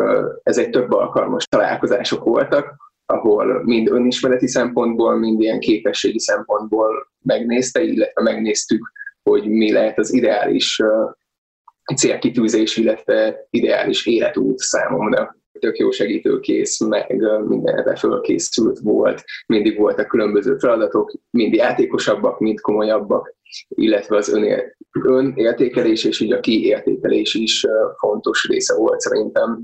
[0.42, 2.74] ez egy több alkalmas találkozások voltak,
[3.06, 8.92] ahol mind önismereti szempontból, mind ilyen képességi szempontból megnézte, illetve megnéztük,
[9.22, 10.82] hogy mi lehet az ideális
[11.96, 20.58] célkitűzés, illetve ideális életút számomra tök jó segítőkész, meg mindenre fölkészült volt, mindig voltak különböző
[20.58, 23.34] feladatok, mind játékosabbak, mind komolyabbak,
[23.68, 27.66] illetve az önér, önértékelés és így a kiértékelés is
[27.98, 29.62] fontos része volt szerintem,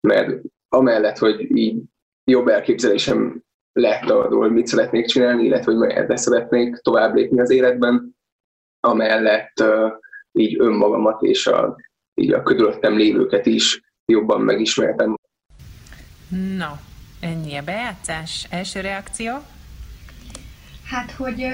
[0.00, 1.82] mert amellett, hogy így
[2.24, 7.50] jobb elképzelésem lett arról, hogy mit szeretnék csinálni, illetve hogy merre szeretnék tovább lépni az
[7.50, 8.16] életben,
[8.80, 9.64] amellett
[10.32, 11.76] így önmagamat és a,
[12.14, 15.16] így a körülöttem lévőket is jobban megismertem.
[16.28, 16.80] Na,
[17.20, 18.46] ennyi a bejátszás.
[18.50, 19.32] Első reakció?
[20.84, 21.46] Hát, hogy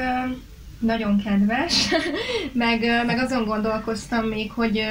[0.78, 1.88] nagyon kedves,
[2.52, 4.82] meg, meg azon gondolkoztam még, hogy,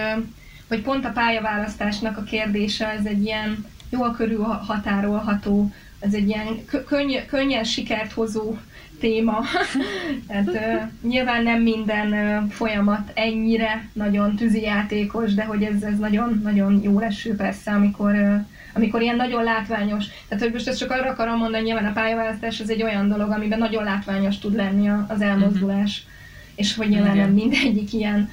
[0.68, 6.66] hogy pont a pályaválasztásnak a kérdése ez egy ilyen jól körül határolható, ez egy ilyen
[6.88, 8.58] könny, könnyen sikert hozó
[9.00, 9.44] téma.
[10.28, 16.40] Tehát uh, nyilván nem minden uh, folyamat ennyire nagyon tűzijátékos, de hogy ez, ez nagyon,
[16.44, 20.92] nagyon jó leső persze, amikor uh, amikor ilyen nagyon látványos, tehát hogy most ezt csak
[20.92, 24.90] arra akarom mondani, nyilván a pályaválasztás az egy olyan dolog, amiben nagyon látványos tud lenni
[25.08, 26.12] az elmozdulás, uh-huh.
[26.56, 28.30] és hogy nyilván nem mindegyik ilyen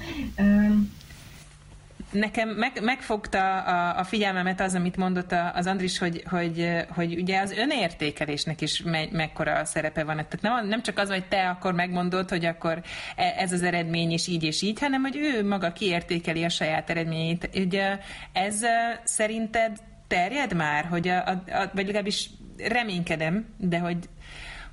[2.12, 7.40] nekem meg, megfogta a, a figyelmemet az, amit mondott az Andris, hogy, hogy, hogy ugye
[7.40, 10.16] az önértékelésnek is me, mekkora a szerepe van.
[10.16, 12.82] Tehát nem, nem csak az, hogy te akkor megmondod, hogy akkor
[13.16, 16.90] e, ez az eredmény is így és így, hanem hogy ő maga kiértékeli a saját
[16.90, 17.50] eredményét.
[17.54, 17.98] Ugye
[18.32, 18.60] ez
[19.04, 19.76] szerinted
[20.08, 24.08] terjed már, hogy a, a, a, vagy legalábbis reménykedem, de hogy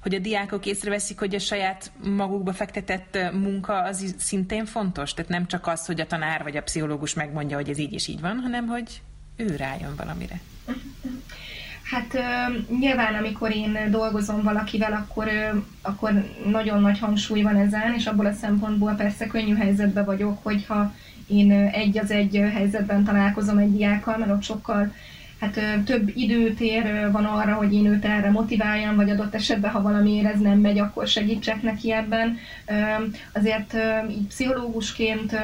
[0.05, 5.13] hogy a diákok észreveszik, hogy a saját magukba fektetett munka az szintén fontos?
[5.13, 8.07] Tehát nem csak az, hogy a tanár vagy a pszichológus megmondja, hogy ez így és
[8.07, 9.01] így van, hanem hogy
[9.35, 10.39] ő rájön valamire.
[11.83, 12.17] Hát
[12.79, 15.29] nyilván, amikor én dolgozom valakivel, akkor,
[15.81, 16.11] akkor
[16.45, 20.93] nagyon nagy hangsúly van ezen, és abból a szempontból persze könnyű helyzetben vagyok, hogyha
[21.27, 24.93] én egy az egy helyzetben találkozom egy diákkal, mert ott sokkal
[25.53, 30.33] hát több időtér van arra, hogy én őt erre motiváljam, vagy adott esetben, ha valamiért
[30.33, 32.37] ez nem megy, akkor segítsek neki ebben.
[33.33, 33.75] Azért
[34.09, 35.35] így pszichológusként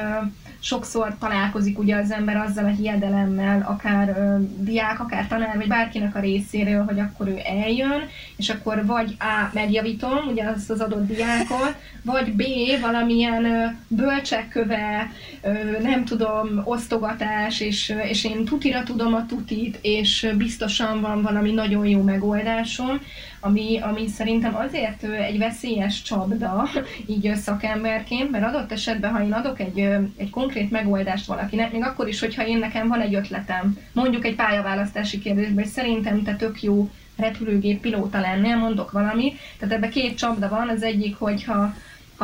[0.62, 6.16] sokszor találkozik ugye az ember azzal a hiedelemmel, akár ö, diák, akár tanár, vagy bárkinek
[6.16, 9.50] a részéről, hogy akkor ő eljön, és akkor vagy A.
[9.52, 12.42] megjavítom ugye azt az adott diákot, vagy B.
[12.80, 15.10] valamilyen ö, bölcsekköve,
[15.42, 21.52] ö, nem tudom, osztogatás, és, és én tutira tudom a tutit, és biztosan van valami
[21.52, 23.00] nagyon jó megoldásom,
[23.44, 26.68] ami, ami szerintem azért egy veszélyes csapda,
[27.06, 29.78] így szakemberként, mert adott esetben, ha én adok egy,
[30.16, 34.34] egy konkrét megoldást valakinek, még akkor is, hogyha én nekem van egy ötletem, mondjuk egy
[34.34, 40.18] pályaválasztási kérdésben, és szerintem te tök jó repülőgép pilóta lennél, mondok valami, tehát ebbe két
[40.18, 41.74] csapda van, az egyik, hogyha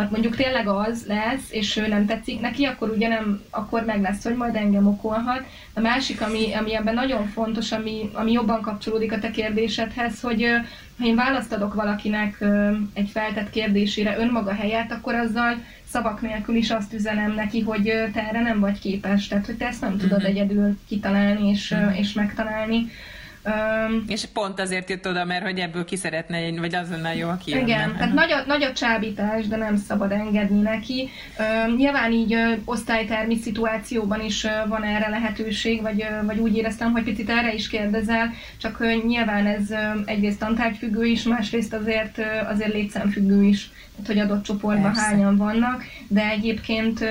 [0.03, 4.01] ha mondjuk tényleg az lesz, és ő nem tetszik neki, akkor ugye nem, akkor meg
[4.01, 5.43] lesz, hogy majd engem okolhat.
[5.75, 10.47] A másik, ami, ami ebben nagyon fontos, ami, ami jobban kapcsolódik a te kérdésedhez, hogy
[10.99, 12.45] ha én választ adok valakinek
[12.93, 15.57] egy feltett kérdésére önmaga helyett, akkor azzal
[15.91, 17.83] szavak nélkül is azt üzenem neki, hogy
[18.13, 20.31] te erre nem vagy képes, tehát hogy te ezt nem tudod uh-huh.
[20.31, 21.99] egyedül kitalálni és, uh-huh.
[21.99, 22.91] és megtalálni.
[23.45, 27.29] Um, és pont azért jött oda, mert hogy ebből ki szeretne, vagy az lenne jó,
[27.29, 31.09] aki Igen, tehát nagy a, nagy a csábítás, de nem szabad engedni neki.
[31.39, 36.57] Um, nyilván így uh, osztálytermi szituációban is uh, van erre lehetőség, vagy, uh, vagy úgy
[36.57, 41.73] éreztem, hogy picit erre is kérdezel, csak uh, nyilván ez uh, egyrészt tantárgyfüggő is, másrészt
[41.73, 45.01] azért, uh, azért létszámfüggő is, tehát hogy adott csoportban Persze.
[45.01, 47.09] hányan vannak, de egyébként uh,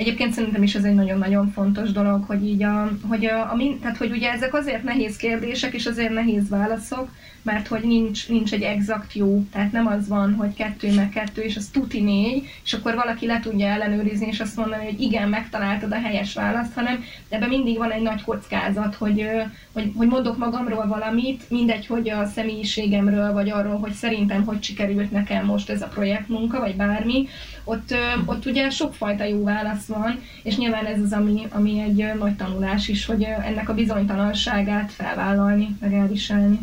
[0.00, 3.96] Egyébként szerintem is ez egy nagyon-nagyon fontos dolog, hogy így a, hogy a, a tehát
[3.96, 7.10] hogy ugye ezek azért nehéz kérdések, és azért nehéz válaszok,
[7.42, 11.42] mert hogy nincs, nincs egy exakt jó, tehát nem az van, hogy kettő meg kettő,
[11.42, 15.28] és az tuti négy, és akkor valaki le tudja ellenőrizni, és azt mondani, hogy igen,
[15.28, 19.26] megtaláltad a helyes választ, hanem ebben mindig van egy nagy kockázat, hogy,
[19.72, 25.10] hogy, hogy mondok magamról valamit, mindegy, hogy a személyiségemről, vagy arról, hogy szerintem hogy sikerült
[25.10, 27.28] nekem most ez a projektmunka, vagy bármi,
[27.64, 32.36] ott, ott ugye sokfajta jó válasz van, és nyilván ez az, ami, ami egy nagy
[32.36, 36.58] tanulás is, hogy ennek a bizonytalanságát felvállalni, meg elviselni.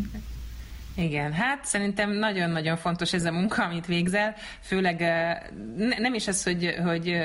[0.98, 5.00] Igen, hát szerintem nagyon-nagyon fontos ez a munka, amit végzel, főleg
[5.76, 7.16] ne, nem is az, hogy, hogy,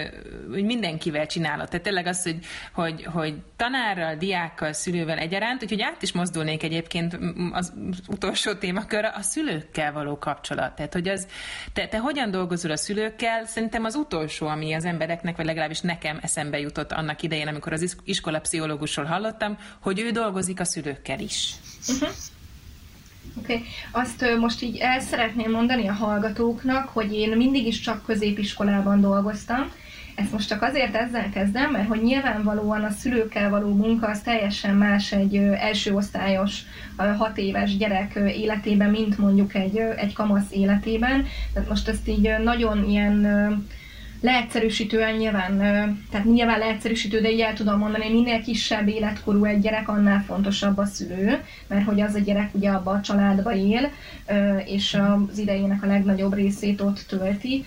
[0.51, 2.37] hogy mindenkivel csinálod, tehát tényleg az, hogy,
[2.73, 7.19] hogy, hogy tanárral, diákkal, szülővel egyaránt, úgyhogy át is mozdulnék egyébként
[7.51, 7.73] az
[8.07, 10.75] utolsó témakörre, a szülőkkel való kapcsolat.
[10.75, 11.27] Tehát, hogy az,
[11.73, 16.19] te, te hogyan dolgozol a szülőkkel, szerintem az utolsó, ami az embereknek, vagy legalábbis nekem
[16.21, 21.53] eszembe jutott annak idején, amikor az iskolapszichológusról hallottam, hogy ő dolgozik a szülőkkel is.
[21.87, 22.09] Uh-huh.
[23.37, 23.65] Oké, okay.
[23.91, 29.71] azt most így el szeretném mondani a hallgatóknak, hogy én mindig is csak középiskolában dolgoztam.
[30.15, 34.75] Ezt most csak azért ezzel kezdem, mert hogy nyilvánvalóan a szülőkkel való munka az teljesen
[34.75, 36.59] más egy első osztályos,
[37.17, 41.25] hat éves gyerek életében, mint mondjuk egy, egy kamasz életében.
[41.53, 43.25] Tehát most ezt így nagyon ilyen
[44.23, 45.57] leegyszerűsítően nyilván,
[46.11, 50.77] tehát nyilván leegyszerűsítő, de így el tudom mondani, minél kisebb életkorú egy gyerek, annál fontosabb
[50.77, 53.89] a szülő, mert hogy az a gyerek ugye abban a családba él,
[54.65, 54.97] és
[55.29, 57.65] az idejének a legnagyobb részét ott tölti.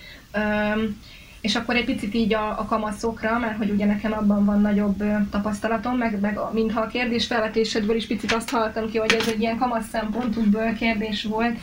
[1.41, 5.03] És akkor egy picit így a, a kamaszokra, mert hogy ugye nekem abban van nagyobb
[5.31, 9.41] tapasztalatom, meg, meg mintha a kérdés felvetésedből is picit azt hallottam ki, hogy ez egy
[9.41, 10.41] ilyen kamasz szempontú
[10.77, 11.57] kérdés volt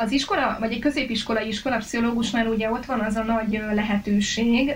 [0.00, 4.74] az iskola, vagy egy középiskolai iskolapszichológusnál ugye ott van az a nagy lehetőség,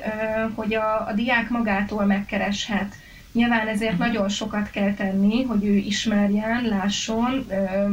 [0.55, 2.95] hogy a, a diák magától megkereshet.
[3.33, 4.01] Nyilván ezért mhm.
[4.01, 7.47] nagyon sokat kell tenni, hogy ő ismerjen, lásson,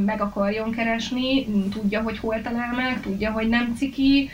[0.06, 4.30] meg akarjon keresni, tudja, hogy hol talál meg, tudja, hogy nem ciki,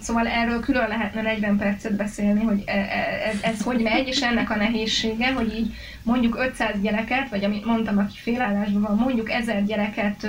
[0.00, 4.22] Szóval erről külön lehetne 40 percet beszélni, hogy e, e, ez, ez hogy megy, és
[4.22, 9.30] ennek a nehézsége, hogy így mondjuk 500 gyereket, vagy amit mondtam, aki félállásban van, mondjuk
[9.30, 10.26] 1000 gyereket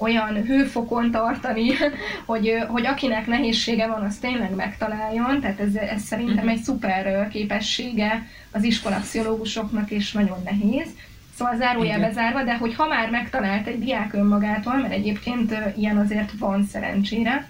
[0.00, 1.70] olyan hőfokon tartani,
[2.26, 6.48] hogy, hogy akinek nehézsége van, az tényleg megtaláljon, tehát ez, ez szerintem mhm.
[6.48, 10.88] egy szuper képessége az iskolapszichológusoknak, és nagyon nehéz.
[11.36, 16.32] Szóval zárójelbe zárva, de hogy ha már megtalált egy diák önmagától, mert egyébként ilyen azért
[16.38, 17.48] van szerencsére,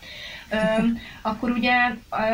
[1.22, 1.74] akkor ugye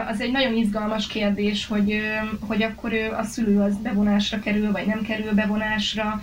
[0.08, 2.00] az egy nagyon izgalmas kérdés, hogy,
[2.40, 6.22] hogy akkor a szülő az bevonásra kerül, vagy nem kerül bevonásra.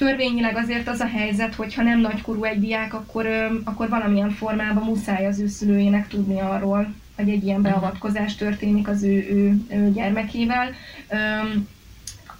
[0.00, 3.26] Törvényileg azért az a helyzet, hogy ha nem nagykorú egy diák, akkor,
[3.64, 9.02] akkor valamilyen formában muszáj az ő szülőjének tudni arról, hogy egy ilyen beavatkozás történik az
[9.02, 10.70] ő, ő, ő gyermekével.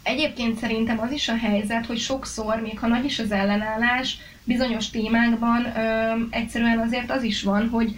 [0.03, 4.90] Egyébként szerintem az is a helyzet, hogy sokszor, még ha nagy is az ellenállás, bizonyos
[4.90, 5.66] témákban
[6.31, 7.94] egyszerűen azért az is van, hogy,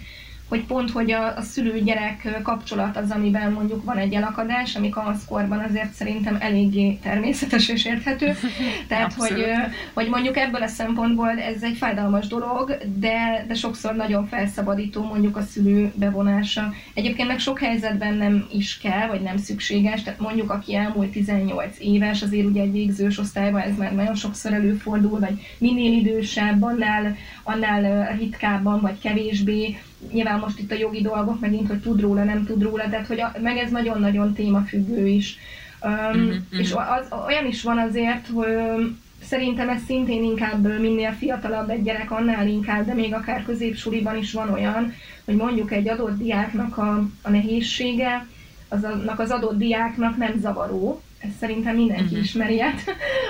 [0.53, 5.59] hogy pont, hogy a, a szülő-gyerek kapcsolat az, amiben mondjuk van egy elakadás, ami kamaszkorban
[5.59, 8.35] azért szerintem eléggé természetes és érthető.
[8.87, 9.45] Tehát, hogy,
[9.93, 15.37] hogy mondjuk ebből a szempontból ez egy fájdalmas dolog, de, de sokszor nagyon felszabadító mondjuk
[15.37, 16.73] a szülő bevonása.
[16.93, 21.75] Egyébként meg sok helyzetben nem is kell, vagy nem szükséges, tehát mondjuk aki elmúlt 18
[21.79, 27.15] éves, azért ugye egy végzős osztályban ez már nagyon sokszor előfordul, vagy minél idősebb, annál,
[27.43, 29.77] annál ritkábban, vagy kevésbé.
[30.11, 33.19] Nyilván most itt a jogi dolgok megint, hogy tud róla, nem tud róla, tehát hogy
[33.19, 35.37] a, meg ez nagyon-nagyon témafüggő is.
[35.81, 38.47] Um, uh-huh, és az, olyan is van azért, hogy
[39.25, 44.33] Szerintem ez szintén inkább minél fiatalabb egy gyerek, annál inkább, de még akár középsuliban is
[44.33, 44.93] van olyan,
[45.25, 48.27] hogy mondjuk egy adott diáknak a, a nehézsége,
[48.69, 52.19] az annak az adott diáknak nem zavaró, ezt szerintem mindenki uh-huh.
[52.19, 52.81] ismeri át,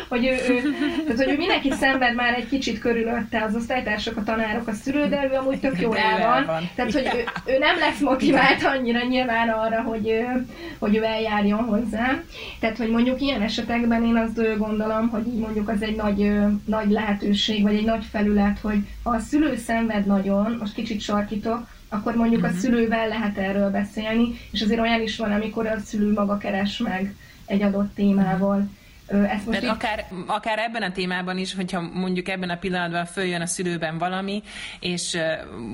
[0.09, 0.61] hogy ő, ő,
[1.05, 5.07] tehát, hogy ő mindenki szenved már egy kicsit körülötte, az osztálytársak, a tanárok, a szülő,
[5.07, 6.45] de ő amúgy tök jól el van.
[6.45, 6.69] van.
[6.75, 10.47] Tehát, hogy ő, ő, nem lesz motivált annyira nyilván arra, hogy, ő,
[10.79, 12.21] hogy ő eljárjon hozzá.
[12.59, 16.31] Tehát, hogy mondjuk ilyen esetekben én azt gondolom, hogy így mondjuk az egy nagy,
[16.65, 21.67] nagy lehetőség, vagy egy nagy felület, hogy ha a szülő szenved nagyon, most kicsit sarkítok,
[21.89, 22.55] akkor mondjuk uh-huh.
[22.55, 22.65] a mhm.
[22.65, 27.15] szülővel lehet erről beszélni, és azért olyan is van, amikor a szülő maga keres meg
[27.45, 28.69] egy adott témával.
[29.07, 29.69] Ezt most itt...
[29.69, 34.43] akár, akár ebben a témában is, hogyha mondjuk ebben a pillanatban följön a szülőben valami,
[34.79, 35.17] és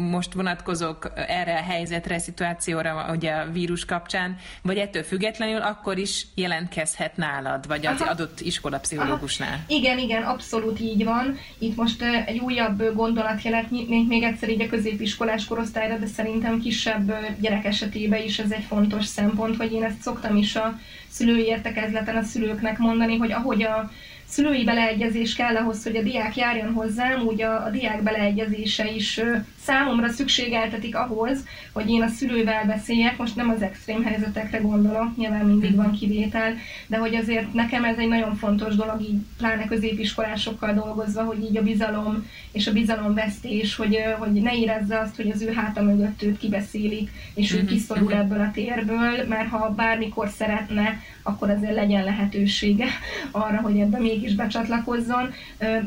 [0.09, 6.25] most vonatkozok erre a helyzetre, szituációra, ugye a vírus kapcsán, vagy ettől függetlenül, akkor is
[6.35, 8.11] jelentkezhet nálad, vagy az Aha.
[8.11, 9.49] adott iskolapszichológusnál.
[9.49, 9.61] Aha.
[9.67, 11.37] Igen, igen, abszolút így van.
[11.57, 16.59] Itt most egy újabb gondolat jelent még, még egyszer így a középiskolás korosztályra, de szerintem
[16.59, 20.79] kisebb gyerek esetében is ez egy fontos szempont, hogy én ezt szoktam is a
[21.09, 23.91] szülői értekezleten a szülőknek mondani, hogy ahogy a
[24.29, 29.21] szülői beleegyezés kell ahhoz, hogy a diák járjon hozzám, úgy a, a diák beleegyezése is
[29.63, 35.45] számomra szükségeltetik ahhoz, hogy én a szülővel beszéljek, most nem az extrém helyzetekre gondolok, nyilván
[35.45, 36.53] mindig van kivétel,
[36.87, 41.57] de hogy azért nekem ez egy nagyon fontos dolog, így pláne középiskolásokkal dolgozva, hogy így
[41.57, 46.23] a bizalom és a bizalomvesztés, hogy, hogy ne érezze azt, hogy az ő háta mögött
[46.23, 47.67] őt kibeszélik, és ő mhm.
[47.67, 52.87] kiszorul ebből a térből, mert ha bármikor szeretne, akkor azért legyen lehetősége
[53.31, 55.33] arra, hogy ebbe mégis becsatlakozzon.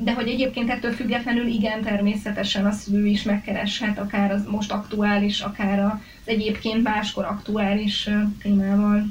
[0.03, 5.41] De hogy egyébként ettől függetlenül igen, természetesen a szülő is megkereshet, akár az most aktuális,
[5.41, 5.93] akár az
[6.25, 8.09] egyébként máskor aktuális
[8.43, 9.07] témával.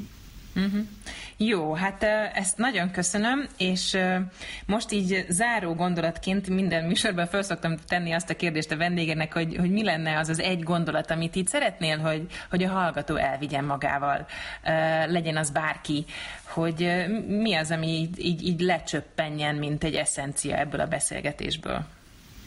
[0.56, 0.86] Uh-huh.
[1.36, 2.02] Jó, hát
[2.34, 3.96] ezt nagyon köszönöm, és
[4.66, 9.56] most így záró gondolatként minden műsorban fel szoktam tenni azt a kérdést a vendégeknek, hogy,
[9.56, 13.64] hogy mi lenne az az egy gondolat, amit így szeretnél, hogy, hogy a hallgató elvigyen
[13.64, 14.26] magával,
[15.06, 16.04] legyen az bárki,
[16.42, 21.84] hogy mi az, ami így, így, így lecsöppenjen, mint egy eszencia ebből a beszélgetésből?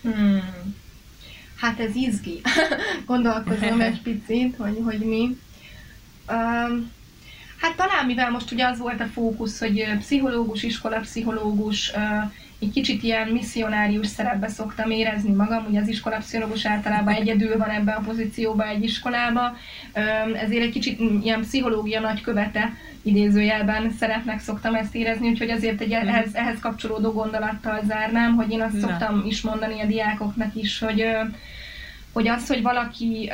[0.01, 0.83] Hmm.
[1.55, 2.41] Hát ez izgi.
[3.05, 5.37] Gondolkozom egy picit, hogy, hogy mi.
[6.29, 6.91] Um,
[7.61, 11.91] Hát talán mivel most ugye az volt a fókusz, hogy pszichológus, iskolapszichológus,
[12.59, 17.95] egy kicsit ilyen misszionárius szerepbe szoktam érezni magam, ugye az iskolapszichológus általában egyedül van ebben
[17.95, 19.57] a pozícióban egy iskolába,
[20.43, 26.07] ezért egy kicsit ilyen pszichológia nagykövete idézőjelben szeretnek szoktam ezt érezni, úgyhogy azért egy mhm.
[26.07, 31.05] ehhez, ehhez kapcsolódó gondolattal zárnám, hogy én azt szoktam is mondani a diákoknak is, hogy
[32.15, 33.31] hogy az, hogy valaki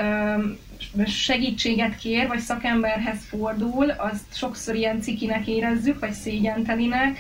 [1.05, 7.19] segítséget kér, vagy szakemberhez fordul, azt sokszor ilyen cikinek érezzük, vagy szégyentelinek,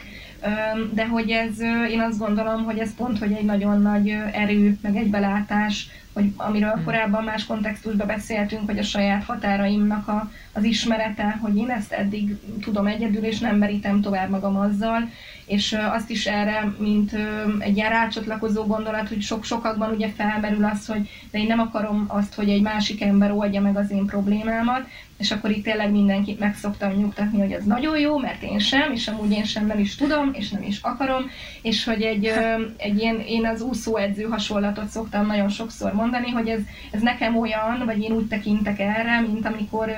[0.93, 1.59] de hogy ez,
[1.89, 6.31] én azt gondolom, hogy ez pont, hogy egy nagyon nagy erő, meg egy belátás, hogy
[6.35, 6.83] amiről hmm.
[6.83, 12.37] korábban más kontextusban beszéltünk, hogy a saját határaimnak a, az ismerete, hogy én ezt eddig
[12.61, 15.09] tudom egyedül, és nem merítem tovább magam azzal,
[15.51, 17.11] és azt is erre, mint
[17.59, 22.05] egy ilyen rácsatlakozó gondolat, hogy sok sokakban ugye felmerül az, hogy de én nem akarom
[22.07, 24.87] azt, hogy egy másik ember oldja meg az én problémámat,
[25.17, 28.91] és akkor itt tényleg mindenkit meg szoktam nyugtatni, hogy ez nagyon jó, mert én sem,
[28.91, 31.29] és amúgy én sem nem is tudom, és nem is akarom,
[31.61, 32.31] és hogy egy,
[32.77, 37.81] egy ilyen, én az úszóedző hasonlatot szoktam nagyon sokszor mondani, hogy ez, ez nekem olyan,
[37.85, 39.91] vagy én úgy tekintek erre, mint amikor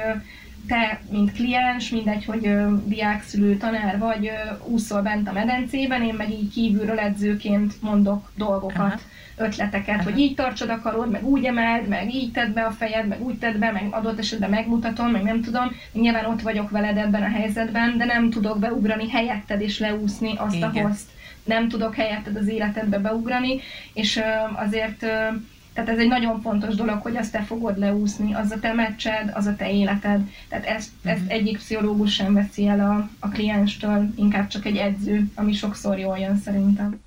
[0.67, 6.03] te, mint kliens, mindegy, hogy ö, diák, szülő, tanár vagy, ö, úszol bent a medencében,
[6.03, 8.99] én meg így kívülről edzőként mondok dolgokat, Aha.
[9.35, 10.03] ötleteket, Aha.
[10.03, 13.21] hogy így tartsad a karod, meg úgy emeld, meg így tedd be a fejed, meg
[13.21, 15.71] úgy tedd be, meg adott esetben megmutatom, meg nem tudom.
[15.93, 20.55] Nyilván ott vagyok veled ebben a helyzetben, de nem tudok beugrani helyetted és leúszni azt
[20.55, 20.69] Igen.
[20.75, 21.05] a host.
[21.43, 23.59] Nem tudok helyetted az életedbe beugrani,
[23.93, 24.21] és ö,
[24.55, 25.27] azért ö,
[25.73, 29.31] tehát ez egy nagyon fontos dolog, hogy azt te fogod leúszni, az a te meccsed,
[29.33, 30.29] az a te életed.
[30.49, 31.33] Tehát ezt, ezt uh-huh.
[31.33, 36.17] egyik pszichológus sem veszi el a, a klienstől, inkább csak egy edző, ami sokszor jól
[36.17, 37.01] jön szerintem.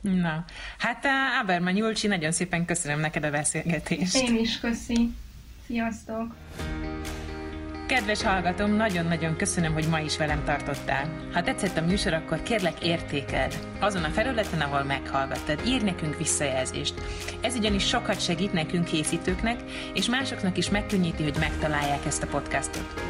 [0.00, 0.44] Na,
[0.78, 1.06] hát
[1.40, 4.16] Áberma Nyulcsi, nagyon szépen köszönöm neked a beszélgetést.
[4.16, 5.14] Én is, köszi.
[5.66, 6.34] Sziasztok!
[7.90, 11.28] Kedves hallgatom, nagyon-nagyon köszönöm, hogy ma is velem tartottál.
[11.32, 13.58] Ha tetszett a műsor, akkor kérlek értékeld.
[13.80, 16.94] Azon a felületen, ahol meghallgattad, ír nekünk visszajelzést.
[17.40, 19.60] Ez ugyanis sokat segít nekünk készítőknek,
[19.94, 23.02] és másoknak is megkönnyíti, hogy megtalálják ezt a podcastot.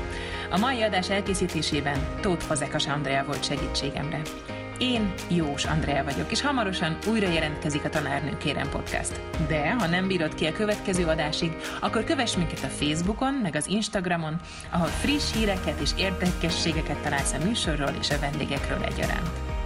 [0.50, 4.20] A mai adás elkészítésében Tóth Fazekas Andrea volt segítségemre.
[4.80, 9.20] Én Jós Andrea vagyok, és hamarosan újra jelentkezik a Tanárnő Kérem Podcast.
[9.48, 13.66] De, ha nem bírod ki a következő adásig, akkor kövess minket a Facebookon, meg az
[13.66, 19.59] Instagramon, ahol friss híreket és érdekességeket találsz a műsorról és a vendégekről egyaránt.